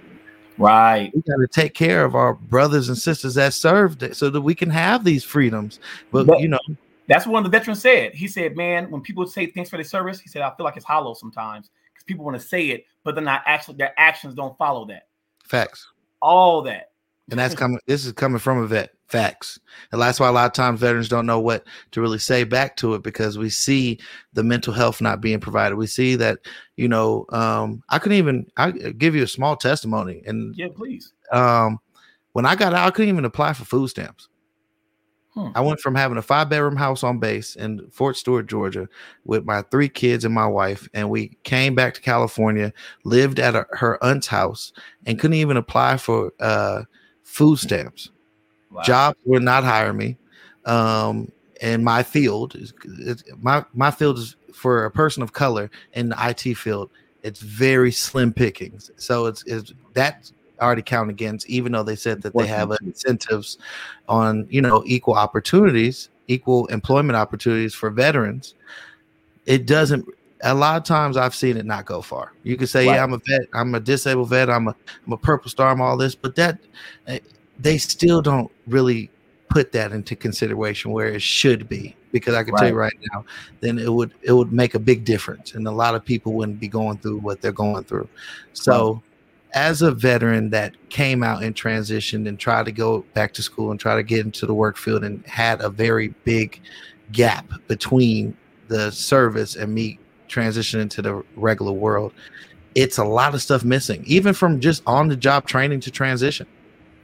[0.58, 1.10] Right.
[1.14, 4.54] We got to take care of our brothers and sisters that served so that we
[4.54, 5.80] can have these freedoms.
[6.10, 6.58] But, But- you know,
[7.08, 8.14] That's what one of the veterans said.
[8.14, 10.76] He said, "Man, when people say thanks for their service, he said I feel like
[10.76, 14.34] it's hollow sometimes because people want to say it, but they're not actually their actions
[14.34, 15.06] don't follow that.
[15.44, 15.86] facts.
[16.20, 16.90] All that.
[17.30, 17.78] And that's coming.
[17.86, 18.92] This is coming from a vet.
[19.06, 19.60] Facts.
[19.92, 22.76] And that's why a lot of times veterans don't know what to really say back
[22.78, 24.00] to it because we see
[24.32, 25.76] the mental health not being provided.
[25.76, 26.40] We see that,
[26.76, 28.50] you know, um, I couldn't even.
[28.56, 31.12] I give you a small testimony, and Yeah, please.
[31.30, 31.78] um,
[32.32, 34.28] when I got out, I couldn't even apply for food stamps.
[35.34, 35.50] Hmm.
[35.54, 38.88] I went from having a five bedroom house on base in Fort Stewart, Georgia,
[39.24, 42.72] with my three kids and my wife, and we came back to California,
[43.04, 44.72] lived at a, her aunt's house,
[45.04, 46.82] and couldn't even apply for uh,
[47.22, 48.10] food stamps.
[48.76, 48.82] Wow.
[48.82, 50.18] Jobs would not hire me.
[50.66, 52.74] Um, and my field is
[53.40, 56.90] my my field is for a person of color in the IT field.
[57.22, 58.90] It's very slim pickings.
[58.96, 63.56] So it's, it's that already count against, even though they said that they have incentives
[64.08, 68.54] on you know equal opportunities, equal employment opportunities for veterans.
[69.46, 70.06] It doesn't.
[70.42, 72.34] A lot of times I've seen it not go far.
[72.42, 72.96] You could say, Right.
[72.96, 73.48] "Yeah, I'm a vet.
[73.54, 74.50] I'm a disabled vet.
[74.50, 75.70] I'm a I'm a purple star.
[75.70, 76.58] I'm all this," but that
[77.58, 79.10] they still don't really
[79.48, 82.92] put that into consideration where it should be because I can tell you right.
[83.12, 83.24] now,
[83.60, 86.60] then it would it would make a big difference, and a lot of people wouldn't
[86.60, 88.08] be going through what they're going through.
[88.52, 89.02] So,
[89.54, 93.70] as a veteran that came out and transitioned and tried to go back to school
[93.70, 96.60] and try to get into the work field and had a very big
[97.12, 98.36] gap between
[98.68, 99.98] the service and me
[100.28, 102.12] transitioning to the regular world,
[102.74, 106.46] it's a lot of stuff missing, even from just on the job training to transition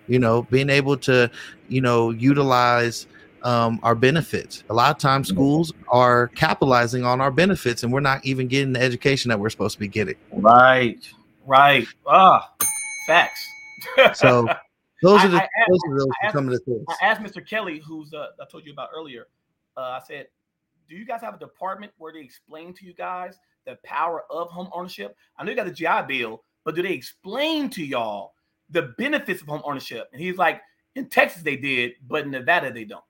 [0.08, 1.30] you know being able to
[1.68, 3.06] you know utilize
[3.42, 8.00] um, our benefits a lot of times schools are capitalizing on our benefits and we're
[8.00, 11.04] not even getting the education that we're supposed to be getting Right.
[11.44, 11.86] Right.
[12.06, 12.52] Ah,
[13.06, 13.44] facts.
[14.14, 14.46] so
[15.02, 17.06] those I- are the I asked- those are those I some of the things I
[17.06, 17.44] asked Mr.
[17.46, 19.26] Kelly, who's uh, I told you about earlier.
[19.76, 20.28] Uh, I said,
[20.88, 24.48] "Do you guys have a department where they explain to you guys the power of
[24.50, 25.16] home ownership?
[25.36, 28.34] I know you got the GI Bill, but do they explain to y'all
[28.72, 30.60] the benefits of home ownership?" And he's like,
[30.94, 33.04] "In Texas they did, but in Nevada they don't."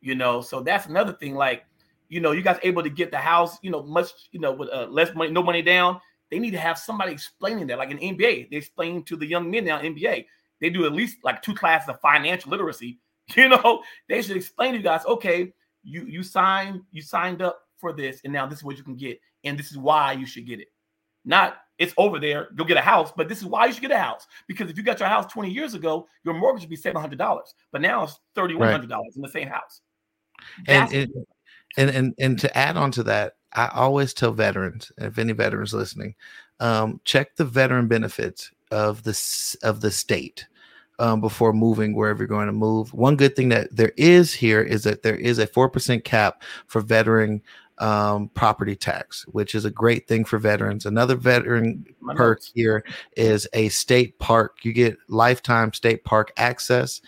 [0.00, 1.34] You know, so that's another thing.
[1.34, 1.64] Like,
[2.08, 4.68] you know, you guys able to get the house, you know, much, you know, with
[4.70, 6.00] uh, less money, no money down.
[6.30, 9.50] They need to have somebody explaining that, like in NBA, they explain to the young
[9.50, 10.24] men now NBA
[10.60, 12.98] they do at least like two classes of financial literacy.
[13.36, 15.50] You know, they should explain to you guys, okay,
[15.82, 18.96] you you signed you signed up for this, and now this is what you can
[18.96, 20.68] get, and this is why you should get it.
[21.24, 23.90] Not it's over there, go get a house, but this is why you should get
[23.90, 24.26] a house.
[24.46, 27.18] Because if you got your house 20 years ago, your mortgage would be $700,
[27.72, 29.80] but now it's $3,100 in the same house.
[30.68, 31.26] and That's- and,
[31.76, 35.74] and and and to add on to that, I always tell veterans, if any veterans
[35.74, 36.14] listening,
[36.60, 40.46] um, check the veteran benefits of the of the state
[40.98, 42.92] um, before moving wherever you're going to move.
[42.92, 46.42] One good thing that there is here is that there is a four percent cap
[46.66, 47.42] for veteran
[47.78, 50.86] um, property tax, which is a great thing for veterans.
[50.86, 52.52] Another veteran My perk notes.
[52.54, 52.84] here
[53.16, 54.58] is a state park.
[54.64, 57.00] You get lifetime state park access.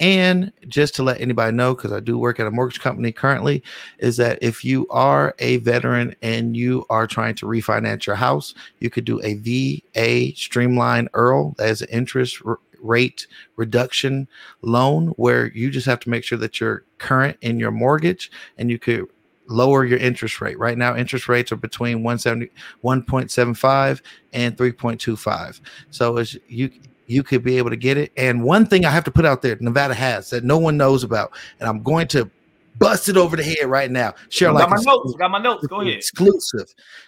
[0.00, 3.64] And just to let anybody know, because I do work at a mortgage company currently,
[3.98, 8.54] is that if you are a veteran and you are trying to refinance your house,
[8.78, 11.58] you could do a VA Streamline IRRRL.
[11.58, 12.40] as an interest
[12.80, 13.26] rate
[13.56, 14.28] reduction
[14.62, 18.70] loan where you just have to make sure that you're current in your mortgage and
[18.70, 19.06] you could
[19.48, 20.58] lower your interest rate.
[20.58, 22.50] Right now, interest rates are between 170,
[22.84, 24.00] 1.75
[24.32, 25.60] and 3.25.
[25.90, 26.70] So as you
[27.08, 28.12] you could be able to get it.
[28.16, 31.02] And one thing I have to put out there, Nevada has that no one knows
[31.02, 32.30] about, and I'm going to
[32.78, 34.14] bust it over the head right now.
[34.28, 35.14] Share like got my notes.
[35.14, 35.66] Got my notes.
[35.66, 35.94] Go ahead.
[35.94, 36.66] exclusive.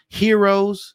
[0.09, 0.95] Heroes,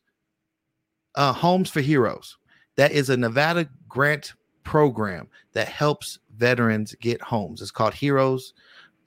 [1.13, 2.38] uh, Homes for Heroes.
[2.78, 4.34] That is a Nevada grant
[4.66, 7.61] program that helps veterans get homes.
[7.61, 8.53] It's called Heroes,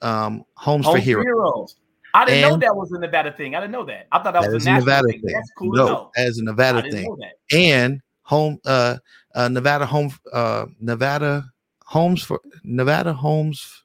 [0.01, 1.25] um, Homes Home for Heroes.
[1.25, 1.75] Heroes.
[2.15, 3.53] I didn't know that was a Nevada thing.
[3.53, 4.07] I didn't know that.
[4.11, 5.21] I thought that, That was a Nevada thing.
[5.21, 5.35] thing.
[5.35, 7.15] That's cool no, as a Nevada thing.
[7.53, 8.97] and home uh,
[9.35, 11.45] uh Nevada home uh Nevada
[11.83, 13.83] homes for Nevada homes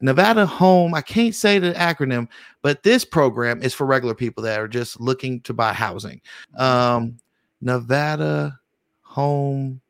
[0.00, 2.26] Nevada home I can't say the acronym
[2.62, 6.20] but this program is for regular people that are just looking to buy housing
[6.56, 7.18] um
[7.60, 8.58] Nevada
[9.02, 9.80] home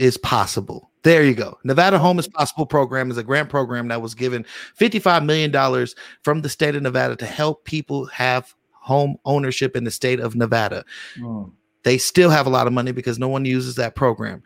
[0.00, 4.02] is possible there you go Nevada home is possible program is a grant program that
[4.02, 4.44] was given
[4.74, 9.84] 55 million dollars from the state of Nevada to help people have home ownership in
[9.84, 10.84] the state of Nevada
[11.18, 14.42] Mm, they still have a lot of money because no one uses that program.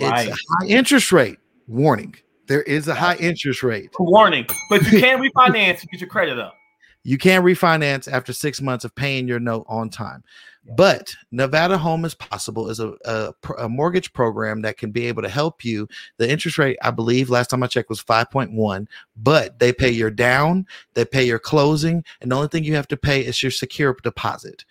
[0.00, 0.28] Right.
[0.28, 1.38] It's a high interest rate.
[1.66, 2.14] Warning.
[2.46, 3.90] There is a high interest rate.
[3.98, 4.46] Warning.
[4.70, 6.54] But you can refinance and get your credit up.
[7.08, 10.22] You can refinance after six months of paying your note on time.
[10.76, 15.22] But Nevada Home is Possible is a, a, a mortgage program that can be able
[15.22, 15.88] to help you.
[16.18, 18.86] The interest rate, I believe, last time I checked was 5.1,
[19.16, 22.88] but they pay your down, they pay your closing, and the only thing you have
[22.88, 24.66] to pay is your secure deposit.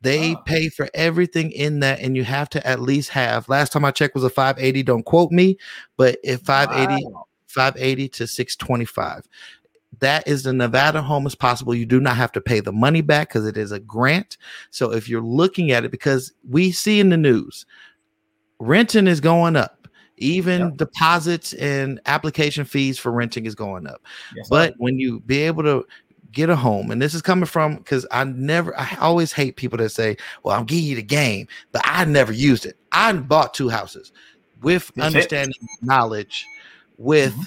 [0.00, 0.40] They ah.
[0.40, 3.48] pay for everything in that, and you have to at least have.
[3.48, 4.82] Last time I checked was a 580.
[4.82, 5.56] Don't quote me,
[5.96, 7.06] but if 580,
[7.46, 9.28] 580 to 625
[10.00, 11.74] that is the Nevada home as possible.
[11.74, 14.36] You do not have to pay the money back because it is a grant.
[14.70, 17.66] So if you're looking at it, because we see in the news,
[18.58, 19.88] renting is going up.
[20.18, 24.00] Even deposits and application fees for renting is going up.
[24.34, 25.86] Yes, but when you be able to
[26.32, 29.76] get a home, and this is coming from because I never, I always hate people
[29.76, 32.78] that say, "Well, I'm giving you the game," but I never used it.
[32.92, 34.10] I bought two houses
[34.62, 35.02] with That's it.
[35.16, 36.46] understanding knowledge
[36.96, 37.42] with mm-hmm.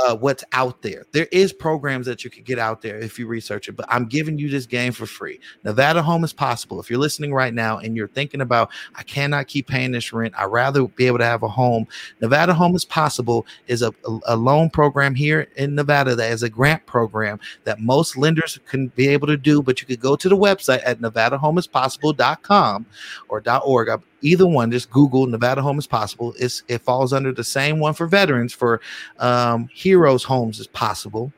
[0.00, 1.06] Uh, what's out there.
[1.12, 4.06] There is programs that you could get out there if you research it, but I'm
[4.06, 5.40] giving you this game for free.
[5.64, 6.80] Nevada Home is possible.
[6.80, 10.34] If you're listening right now and you're thinking about, I cannot keep paying this rent,
[10.36, 11.86] I'd rather be able to have a home.
[12.20, 13.92] Nevada Home is possible is a,
[14.26, 18.88] a, loan program here in Nevada that is a grant program that most lenders can
[18.88, 22.86] be able to do, but you could go to the website at nevadahomeispossible.com
[23.28, 24.02] or .org.
[24.22, 26.32] Either one, just Google Nevada Home is Possible.
[26.38, 28.80] It's, it falls under the same one for veterans for
[29.18, 31.32] um, Heroes Homes is possible.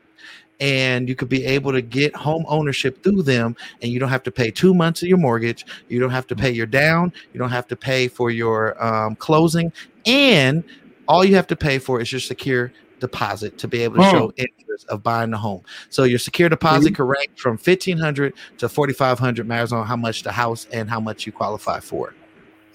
[0.61, 4.23] And you could be able to get home ownership through them, and you don't have
[4.23, 5.65] to pay two months of your mortgage.
[5.89, 7.11] You don't have to pay your down.
[7.33, 9.73] You don't have to pay for your um, closing,
[10.05, 10.63] and
[11.09, 14.11] all you have to pay for is your secure deposit to be able to Hmm.
[14.11, 15.61] show interest of buying the home.
[15.89, 19.85] So your secure deposit could range from fifteen hundred to forty five hundred, matters on
[19.85, 22.13] how much the house and how much you qualify for.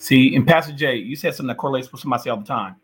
[0.01, 2.77] See, and Pastor Jay, you said something that correlates with somebody all the time.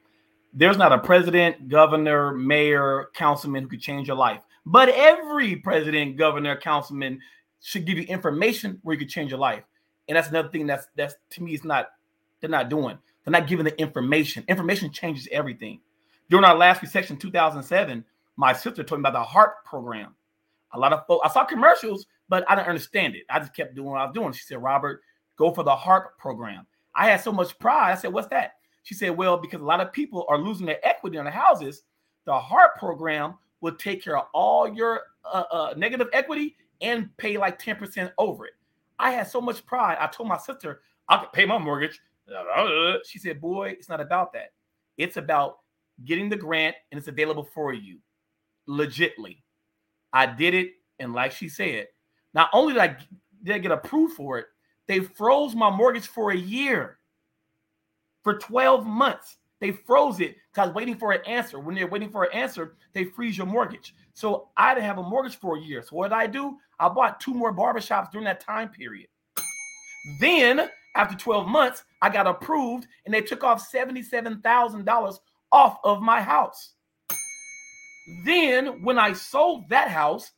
[0.52, 6.18] There's not a president, governor, mayor, councilman who could change your life, but every president,
[6.18, 7.18] governor, councilman
[7.62, 9.62] should give you information where you could change your life.
[10.09, 11.88] And that's another thing that's that's to me is not
[12.40, 12.98] they're not doing.
[13.24, 14.44] They're not giving the information.
[14.47, 15.80] Information changes everything.
[16.28, 18.05] During our last recession, 2007,
[18.36, 20.14] my sister told me about the HARP program.
[20.74, 23.22] A lot of folks, I saw commercials, but I didn't understand it.
[23.30, 24.34] I just kept doing what I was doing.
[24.34, 25.01] She said, Robert,
[25.38, 26.66] go for the HARP program.
[26.97, 27.93] I had so much pride.
[27.93, 28.55] I said, What's that?
[28.82, 31.82] She said, Well, because a lot of people are losing their equity on the houses,
[32.24, 37.39] the HARP program will take care of all your uh, uh, negative equity and pay
[37.39, 38.52] like 10% over it.
[38.98, 39.98] I had so much pride.
[40.01, 42.01] I told my sister, I could pay my mortgage.
[43.06, 44.52] She said, Boy, it's not about that.
[44.97, 45.59] It's about
[46.05, 47.98] getting the grant and it's available for you
[48.68, 49.43] legitly.
[50.12, 50.73] I did it.
[50.98, 51.86] And like she said,
[52.35, 52.97] not only did I,
[53.44, 54.47] did I get approved for it,
[54.88, 56.98] they froze my mortgage for a year.
[58.22, 59.36] For 12 months.
[59.60, 61.58] They froze it because waiting for an answer.
[61.58, 63.94] When they're waiting for an answer, they freeze your mortgage.
[64.12, 65.82] So I didn't have a mortgage for a year.
[65.82, 66.56] So what did I do?
[66.78, 69.08] I bought two more barbershops during that time period.
[70.20, 75.18] Then, after 12 months, I got approved and they took off $77,000
[75.52, 76.72] off of my house.
[78.24, 80.32] Then, when I sold that house,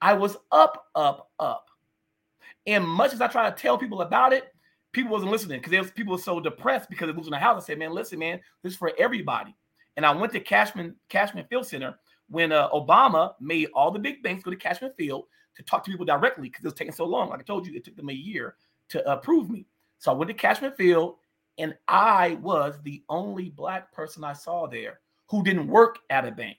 [0.00, 1.66] I was up, up, up.
[2.66, 4.54] And much as I try to tell people about it,
[4.92, 7.62] people wasn't listening because people were so depressed because of losing a house.
[7.62, 9.54] I said, man, listen, man, this is for everybody.
[9.96, 11.96] And I went to Cashman Cashman Field Center
[12.28, 15.24] when uh, Obama made all the big banks go to Cashman Field
[15.56, 17.28] to talk to people directly because it was taking so long.
[17.28, 18.56] Like I told you, it took them a year
[18.88, 19.66] to approve me.
[19.98, 21.16] So I went to Cashman Field,
[21.58, 25.00] and I was the only black person I saw there
[25.30, 26.58] who didn't work at a bank.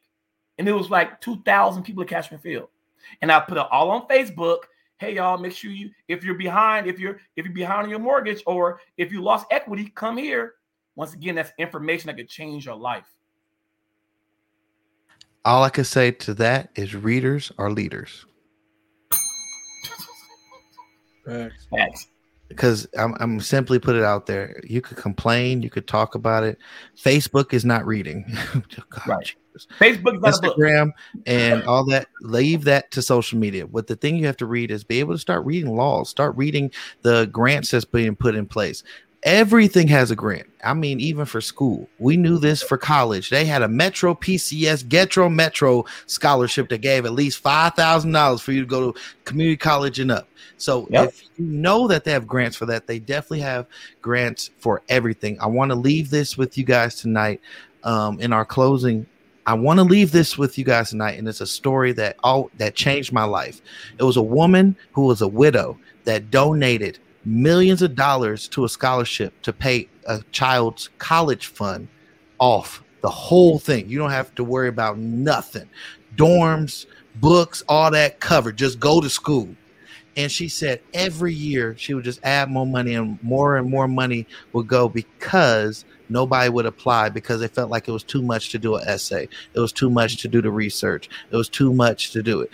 [0.57, 2.69] And it was like 2,000 people at Cashman Field.
[3.21, 4.59] And I put it all on Facebook.
[4.97, 7.99] Hey y'all, make sure you if you're behind, if you're if you're behind on your
[7.99, 10.53] mortgage or if you lost equity, come here.
[10.95, 13.07] Once again, that's information that could change your life.
[15.43, 18.25] All I can say to that is readers are leaders.
[21.25, 22.07] Facts.
[22.47, 24.61] Because I'm, I'm simply put it out there.
[24.63, 26.57] You could complain, you could talk about it.
[26.95, 28.25] Facebook is not reading.
[28.55, 29.25] Oh, God, Right.
[29.25, 29.67] Jesus.
[29.79, 30.57] Facebook is not a book.
[30.57, 30.91] Instagram
[31.25, 32.07] and all that.
[32.21, 33.65] Leave that to social media.
[33.65, 36.35] What the thing you have to read is be able to start reading laws, start
[36.35, 38.83] reading the grants that's being put in place.
[39.25, 40.45] Everything has a grant.
[40.63, 43.31] I mean, even for school, we knew this for college.
[43.31, 48.41] They had a Metro PCS Getro Metro scholarship that gave at least five thousand dollars
[48.41, 50.27] for you to go to community college and up.
[50.57, 51.09] So Yep.
[51.09, 53.65] if you know that they have grants for that, they definitely have
[53.99, 55.37] grants for everything.
[55.41, 57.41] I want to leave this with you guys tonight.
[57.83, 59.05] Um, in our closing,
[59.47, 62.49] I want to leave this with you guys tonight, and it's a story that all
[62.57, 63.59] that changed my life.
[63.99, 68.69] It was a woman who was a widow that donated millions of dollars to a
[68.69, 71.87] scholarship to pay a child's college fund
[72.39, 73.89] off the whole thing.
[73.89, 75.69] You don't have to worry about nothing.
[76.15, 76.85] Dorms,
[77.15, 78.57] books, all that covered.
[78.57, 79.49] Just go to school.
[80.17, 83.87] And she said every year she would just add more money and more and more
[83.87, 88.49] money would go because nobody would apply because they felt like it was too much
[88.49, 89.27] to do an essay.
[89.53, 91.09] It was too much to do the research.
[91.31, 92.49] It was too much to do it.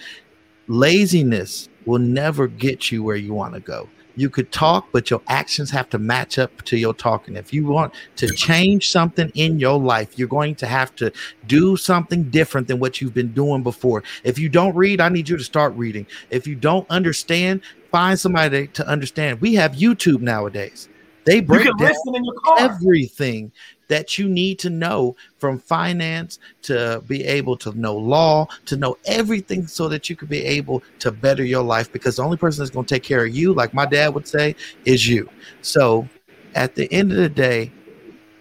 [0.67, 3.87] Laziness will never get you where you want to go.
[4.15, 7.35] You could talk, but your actions have to match up to your talking.
[7.35, 11.11] If you want to change something in your life, you're going to have to
[11.47, 14.03] do something different than what you've been doing before.
[14.23, 16.05] If you don't read, I need you to start reading.
[16.29, 17.61] If you don't understand,
[17.91, 19.41] find somebody to understand.
[19.41, 20.89] We have YouTube nowadays.
[21.23, 22.55] They break down in your car.
[22.59, 23.51] everything
[23.91, 28.97] that you need to know from finance to be able to know law to know
[29.05, 32.61] everything so that you can be able to better your life because the only person
[32.61, 35.29] that's going to take care of you like my dad would say is you
[35.61, 36.07] so
[36.55, 37.69] at the end of the day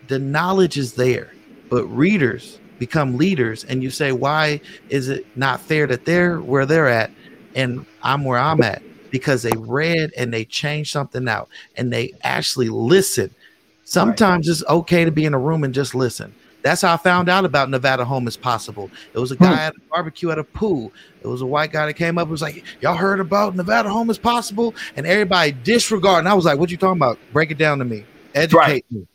[0.07, 1.35] the knowledge is there
[1.69, 6.65] but readers become leaders and you say why is it not fair that they're where
[6.65, 7.11] they're at
[7.57, 8.81] and i'm where i'm at
[9.11, 13.35] because they read and they changed something out and they actually listen
[13.91, 16.33] Sometimes it's okay to be in a room and just listen.
[16.63, 18.89] That's how I found out about Nevada Home is Possible.
[19.13, 20.93] It was a guy at a barbecue at a pool.
[21.23, 23.89] It was a white guy that came up and was like, Y'all heard about Nevada
[23.89, 24.77] Home is Possible?
[24.95, 26.21] And everybody disregarded.
[26.21, 27.19] And I was like, What you talking about?
[27.33, 28.05] Break it down to me.
[28.33, 28.85] Educate Right.
[28.93, 29.09] me.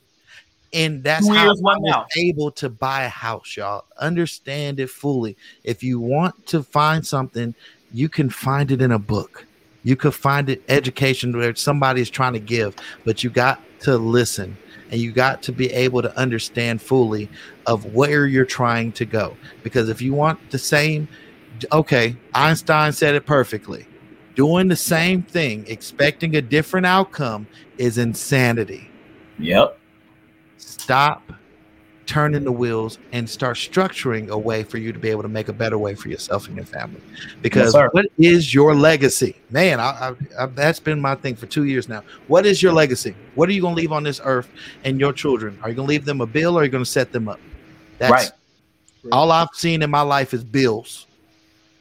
[0.74, 1.62] And that's Two how I was
[1.94, 2.08] house.
[2.18, 3.86] able to buy a house, y'all.
[3.98, 5.38] Understand it fully.
[5.64, 7.56] If you want to find something,
[7.94, 9.46] you can find it in a book.
[9.86, 12.76] You could find it education where somebody is trying to give,
[13.06, 14.57] but you got to listen
[14.90, 17.30] and you got to be able to understand fully
[17.68, 19.38] of where you're trying to go.
[19.62, 21.07] Because if you want the same,
[21.72, 23.86] okay, Einstein said it perfectly.
[24.34, 27.45] Doing the same thing, expecting a different outcome
[27.78, 28.90] is insanity.
[29.38, 29.80] Yep.
[30.57, 31.32] Stop
[32.06, 35.48] turning the wheels and start structuring a way for you to be able to make
[35.48, 37.02] a better way for yourself and your family.
[37.41, 37.90] Because sir.
[37.91, 39.36] what is your legacy?
[39.49, 39.84] Man, I,
[40.40, 42.03] I, I, that's been my thing for two years now.
[42.27, 43.15] What is your legacy?
[43.36, 44.49] What are you going to leave on this earth
[44.84, 45.57] and your children?
[45.64, 47.27] Are you going to leave them a bill or are you going to set them
[47.27, 47.40] up?
[47.98, 48.32] That's Right.
[49.11, 51.07] all I've seen in my life is bills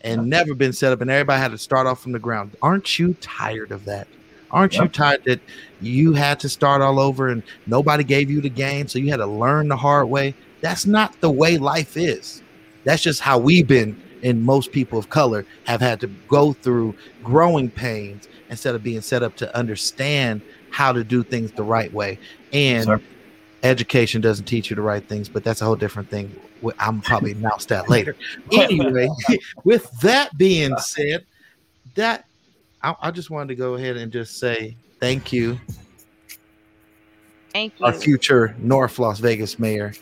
[0.03, 2.55] and never been set up, and everybody had to start off from the ground.
[2.61, 4.07] Aren't you tired of that?
[4.51, 5.41] Aren't you tired that
[5.81, 9.17] you had to start all over and nobody gave you the game, so you had
[9.17, 10.35] to learn the hard way?
[10.61, 12.43] That's not the way life is.
[12.85, 16.95] That's just how we've been, and most people of color have had to go through
[17.23, 20.41] growing pains instead of being set up to understand
[20.71, 22.19] how to do things the right way.
[22.53, 23.01] And Sir.
[23.63, 26.35] education doesn't teach you the right things, but that's a whole different thing.
[26.79, 28.17] I'm probably announce that later.
[28.53, 29.09] Anyway,
[29.65, 31.25] with that being said,
[31.95, 32.27] that
[32.85, 35.59] I, I just wanted to go ahead and just say thank you,
[37.53, 37.87] Thank you.
[37.87, 39.95] our future North Las Vegas mayor.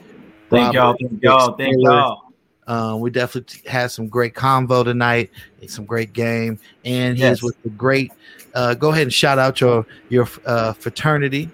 [0.50, 0.96] Thank y'all.
[1.00, 1.56] Thank y'all.
[1.56, 2.22] Thank y'all.
[2.66, 5.30] Um, we definitely had some great convo tonight,
[5.66, 7.42] some great game, and he's Yes.
[7.42, 8.12] with the great.
[8.54, 11.48] Uh, go ahead and shout out your your uh, fraternity.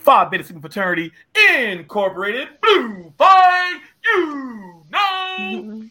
[0.00, 1.12] Phi Beta Sigma Fraternity
[1.58, 2.48] Incorporated.
[2.62, 5.90] Blue Fine, you know.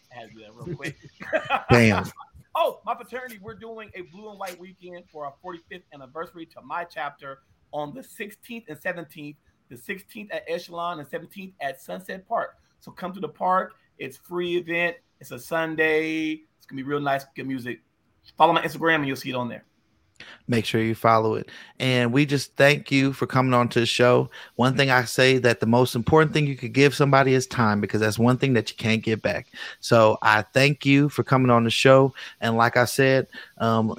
[2.58, 6.62] Oh, my fraternity, we're doing a blue and white weekend for our 45th anniversary to
[6.62, 9.36] my chapter on the 16th and 17th.
[9.68, 12.56] The 16th at Echelon and 17th at Sunset Park.
[12.80, 13.74] So come to the park.
[13.98, 14.96] It's free event.
[15.20, 16.40] It's a Sunday.
[16.56, 17.82] It's gonna be real nice, good music.
[18.38, 19.66] Follow my Instagram and you'll see it on there.
[20.48, 21.48] Make sure you follow it.
[21.78, 24.30] And we just thank you for coming on to the show.
[24.54, 27.80] One thing I say that the most important thing you could give somebody is time
[27.80, 29.46] because that's one thing that you can't get back.
[29.80, 32.14] So I thank you for coming on the show.
[32.40, 33.26] And like I said,
[33.58, 33.96] um,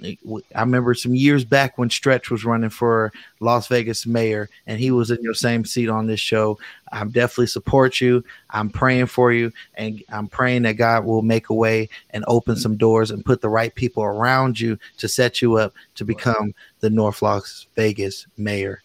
[0.55, 4.91] I remember some years back when Stretch was running for Las Vegas mayor and he
[4.91, 6.57] was in your same seat on this show.
[6.91, 8.23] I definitely support you.
[8.49, 12.55] I'm praying for you and I'm praying that God will make a way and open
[12.55, 16.53] some doors and put the right people around you to set you up to become
[16.79, 18.81] the North Las Vegas mayor.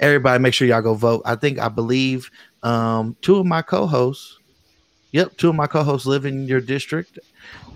[0.00, 1.22] Everybody, make sure y'all go vote.
[1.24, 2.30] I think I believe
[2.62, 4.38] um, two of my co-hosts.
[5.12, 7.18] Yep, two of my co-hosts live in your district,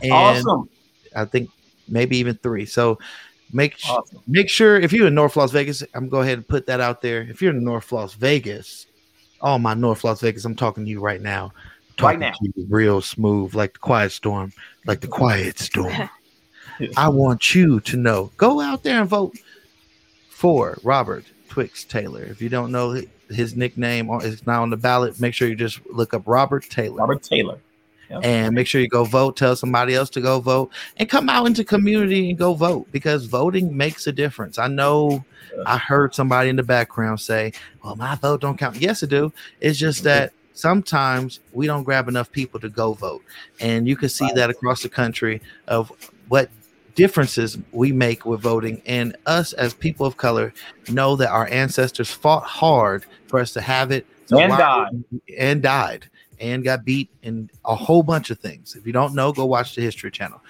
[0.02, 0.68] and awesome.
[1.14, 1.50] I think
[1.86, 2.64] maybe even three.
[2.64, 2.98] So
[3.52, 4.22] make Awesome.
[4.26, 6.80] make sure if you're in North Las Vegas, I'm gonna go ahead and put that
[6.80, 7.22] out there.
[7.22, 8.86] If you're in North Las Vegas,
[9.46, 11.44] oh my North Las Vegas, I'm talking to you right now.
[11.44, 12.32] Right Talking now.
[12.32, 14.52] to you real smooth, like the quiet storm,
[14.86, 16.10] like the quiet storm.
[16.96, 18.32] I want you to know.
[18.36, 19.38] Go out there and vote
[20.28, 22.22] for Robert Twix Taylor.
[22.24, 23.00] If you don't know
[23.30, 26.64] his nickname or it's not on the ballot, make sure you just look up Robert
[26.68, 27.58] Taylor Robert Taylor.
[28.10, 28.20] Yep.
[28.22, 29.36] and make sure you go vote.
[29.36, 33.26] Tell somebody else to go vote and come out into community and go vote because
[33.26, 34.58] voting makes a difference.
[34.58, 35.24] I know
[35.64, 37.52] I heard somebody in the background say,
[37.82, 39.32] "Well, my vote don't count." Yes, it do.
[39.60, 40.08] It's just mm-hmm.
[40.08, 43.22] that sometimes we don't grab enough people to go vote.
[43.60, 45.92] And you can see that across the country of
[46.28, 46.50] what
[46.94, 48.82] differences we make with voting.
[48.86, 50.52] And us as people of color
[50.88, 54.06] know that our ancestors fought hard for us to have it.
[54.26, 55.04] So And died.
[55.38, 56.10] And died.
[56.38, 58.74] And got beat in a whole bunch of things.
[58.76, 60.40] If you don't know, go watch the History Channel.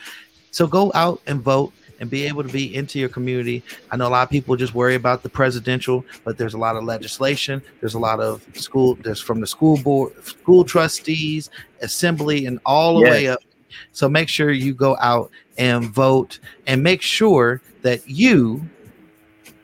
[0.50, 3.62] So go out and vote and be able to be into your community.
[3.90, 6.76] I know a lot of people just worry about the presidential, but there's a lot
[6.76, 7.62] of legislation.
[7.80, 8.98] There's a lot of school.
[9.02, 11.50] There's from the school board, school trustees,
[11.80, 13.10] assembly, and all the Yes.
[13.10, 13.38] way up.
[13.92, 18.68] So make sure you go out and vote, and make sure that you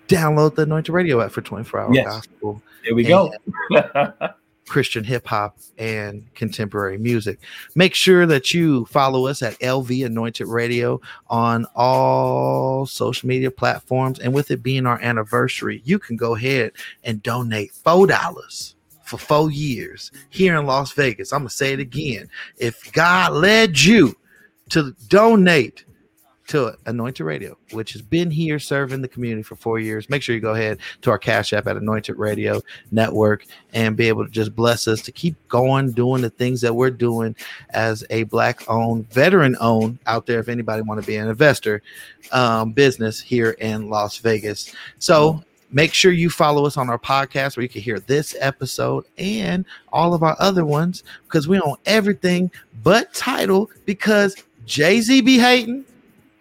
[0.08, 2.04] download the Anointed Radio app for 24 hour Yes.
[2.06, 2.62] gospel.
[2.84, 3.32] There we go.
[4.68, 7.40] Christian hip hop and contemporary music.
[7.74, 14.18] Make sure that you follow us at LV Anointed Radio on all social media platforms.
[14.18, 16.72] And with it being our anniversary, you can go ahead
[17.04, 18.74] and donate $4
[19.04, 21.32] for four years here in Las Vegas.
[21.32, 22.28] I'm going to say it again.
[22.56, 24.16] If God led you
[24.70, 25.84] to donate
[26.48, 30.10] to Anointed Radio, which has been here serving the community for four years.
[30.10, 32.60] Make sure you go ahead to our Cash App at Anointed Radio
[32.90, 36.74] Network and be able to just bless us to keep going, doing the things that
[36.74, 37.34] we're doing
[37.70, 40.40] as a black owned, veteran owned out there.
[40.40, 41.82] If anybody want to be an investor,
[42.32, 44.74] um, business here in Las Vegas.
[44.98, 49.04] So make sure you follow us on our podcast where you can hear this episode
[49.18, 52.50] and all of our other ones because we own everything
[52.82, 54.36] but title because
[54.66, 55.84] Jay Z be hating.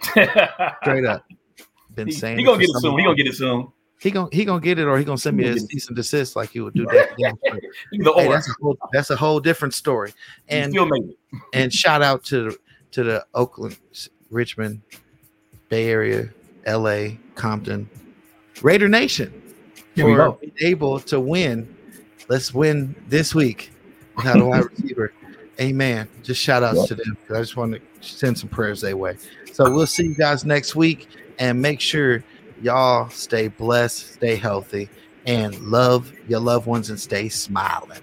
[0.03, 1.25] Straight up.
[1.95, 2.97] Been He, saying he gonna get it some soon.
[2.99, 3.67] He gonna get it soon.
[3.99, 5.87] He gonna he gonna get it, or he gonna send me He a gonna cease
[5.87, 7.09] and desist like he would do that.
[7.19, 7.63] damn straight.
[7.93, 10.13] Either Hey, that's a whole that's a whole different story.
[10.47, 11.17] And still made it.
[11.53, 12.57] and shout out to
[12.91, 13.77] to the Oakland,
[14.29, 14.81] Richmond,
[15.69, 16.29] Bay Area,
[16.65, 17.89] L.A., Compton,
[18.61, 19.31] Raider Nation
[19.95, 20.39] Here we for go.
[20.61, 21.75] able to win.
[22.29, 23.71] Let's win this week
[24.15, 25.13] without a wide receiver.
[25.61, 26.07] Amen.
[26.23, 27.15] Just shout outs to them.
[27.27, 29.15] 'cause I just want to send some prayers their way.
[29.53, 31.07] So we'll see you guys next week
[31.37, 32.23] and make sure
[32.63, 34.89] y'all stay blessed, stay healthy,
[35.27, 37.99] and love your loved ones and stay smiling.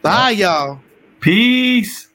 [0.00, 0.80] Bye, y'all.
[1.20, 2.08] Peace.